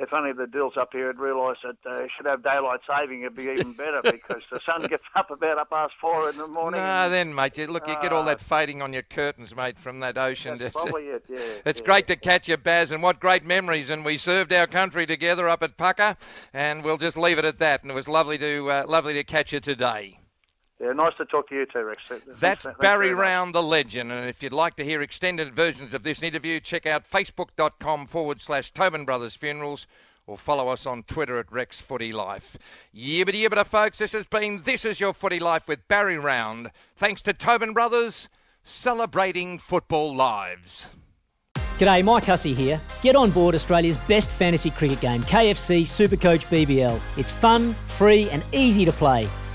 if 0.00 0.12
only 0.12 0.32
the 0.32 0.46
Dills 0.46 0.76
up 0.76 0.88
here 0.92 1.06
had 1.08 1.18
realised 1.18 1.60
that 1.62 1.76
uh, 1.88 2.06
should 2.16 2.26
have 2.26 2.42
daylight 2.42 2.80
saving, 2.90 3.20
it'd 3.20 3.36
be 3.36 3.44
even 3.44 3.74
better 3.74 4.00
because 4.04 4.42
the 4.50 4.58
sun 4.68 4.86
gets 4.88 5.04
up 5.14 5.30
about 5.30 5.58
up 5.58 5.70
past 5.70 5.92
four 6.00 6.30
in 6.30 6.38
the 6.38 6.46
morning. 6.46 6.80
No, 6.80 6.86
and 6.86 7.12
then, 7.12 7.34
mate. 7.34 7.58
You, 7.58 7.66
look, 7.66 7.86
you 7.86 7.94
get 8.00 8.12
all 8.12 8.22
Ah. 8.22 8.26
that 8.26 8.40
fading 8.40 8.80
on 8.82 8.92
your 8.94 9.02
curtains, 9.02 9.54
mate, 9.54 9.78
from 9.78 10.00
that 10.00 10.16
ocean. 10.16 10.58
that's 10.58 10.74
It's- 10.74 10.82
probably 10.84 11.08
it. 11.08 11.24
Yeah. 11.28 11.38
It's 11.66 11.80
yeah. 11.80 11.86
great 11.86 12.06
to 12.06 12.16
catch 12.16 12.48
you, 12.48 12.56
Baz, 12.56 12.90
and 12.92 13.02
what 13.02 13.20
great 13.20 13.44
memories. 13.44 13.90
And 13.90 14.04
we 14.04 14.16
served 14.16 14.52
our 14.52 14.66
country 14.66 15.06
together 15.06 15.48
up 15.48 15.62
at 15.62 15.76
Pucka, 15.76 16.16
and 16.54 16.82
we'll 16.82 16.96
just 16.96 17.16
leave 17.18 17.38
it 17.38 17.44
at 17.44 17.58
that. 17.58 17.82
And 17.82 17.90
it 17.90 17.94
was 17.94 18.08
lovely 18.08 18.38
to 18.38 18.70
uh, 18.70 18.84
lovely 18.88 19.12
to 19.14 19.24
catch 19.24 19.52
you 19.52 19.60
today. 19.60 20.19
Yeah, 20.80 20.92
nice 20.92 21.12
to 21.18 21.26
talk 21.26 21.48
to 21.50 21.54
you 21.54 21.66
too, 21.66 21.84
Rex. 21.84 22.00
That's 22.40 22.64
thanks 22.64 22.78
Barry 22.80 23.08
very 23.08 23.16
much. 23.16 23.22
Round, 23.22 23.54
the 23.54 23.62
legend. 23.62 24.10
And 24.10 24.28
if 24.28 24.42
you'd 24.42 24.52
like 24.52 24.76
to 24.76 24.84
hear 24.84 25.02
extended 25.02 25.54
versions 25.54 25.92
of 25.92 26.02
this 26.02 26.22
interview, 26.22 26.58
check 26.58 26.86
out 26.86 27.08
facebook.com 27.10 28.06
forward 28.06 28.40
slash 28.40 28.70
Tobin 28.72 29.04
Brothers 29.04 29.36
Funerals 29.36 29.86
or 30.26 30.38
follow 30.38 30.68
us 30.68 30.86
on 30.86 31.02
Twitter 31.02 31.38
at 31.38 31.52
Rex 31.52 31.80
Footy 31.80 32.12
Life. 32.12 32.56
Yibbity 32.96 33.46
yibbita, 33.46 33.66
folks. 33.66 33.98
This 33.98 34.12
has 34.12 34.24
been 34.26 34.62
This 34.64 34.84
Is 34.84 35.00
Your 35.00 35.12
Footy 35.12 35.38
Life 35.38 35.68
with 35.68 35.86
Barry 35.88 36.18
Round. 36.18 36.70
Thanks 36.96 37.20
to 37.22 37.32
Tobin 37.34 37.74
Brothers, 37.74 38.28
celebrating 38.62 39.58
football 39.58 40.14
lives. 40.14 40.86
G'day, 41.78 42.04
Mike 42.04 42.24
Hussey 42.24 42.54
here. 42.54 42.80
Get 43.02 43.16
on 43.16 43.30
board 43.30 43.54
Australia's 43.54 43.96
best 43.96 44.30
fantasy 44.30 44.70
cricket 44.70 45.00
game, 45.00 45.22
KFC 45.24 45.82
Supercoach 45.82 46.46
BBL. 46.46 47.00
It's 47.16 47.30
fun, 47.30 47.74
free, 47.88 48.30
and 48.30 48.42
easy 48.52 48.84
to 48.84 48.92
play. 48.92 49.28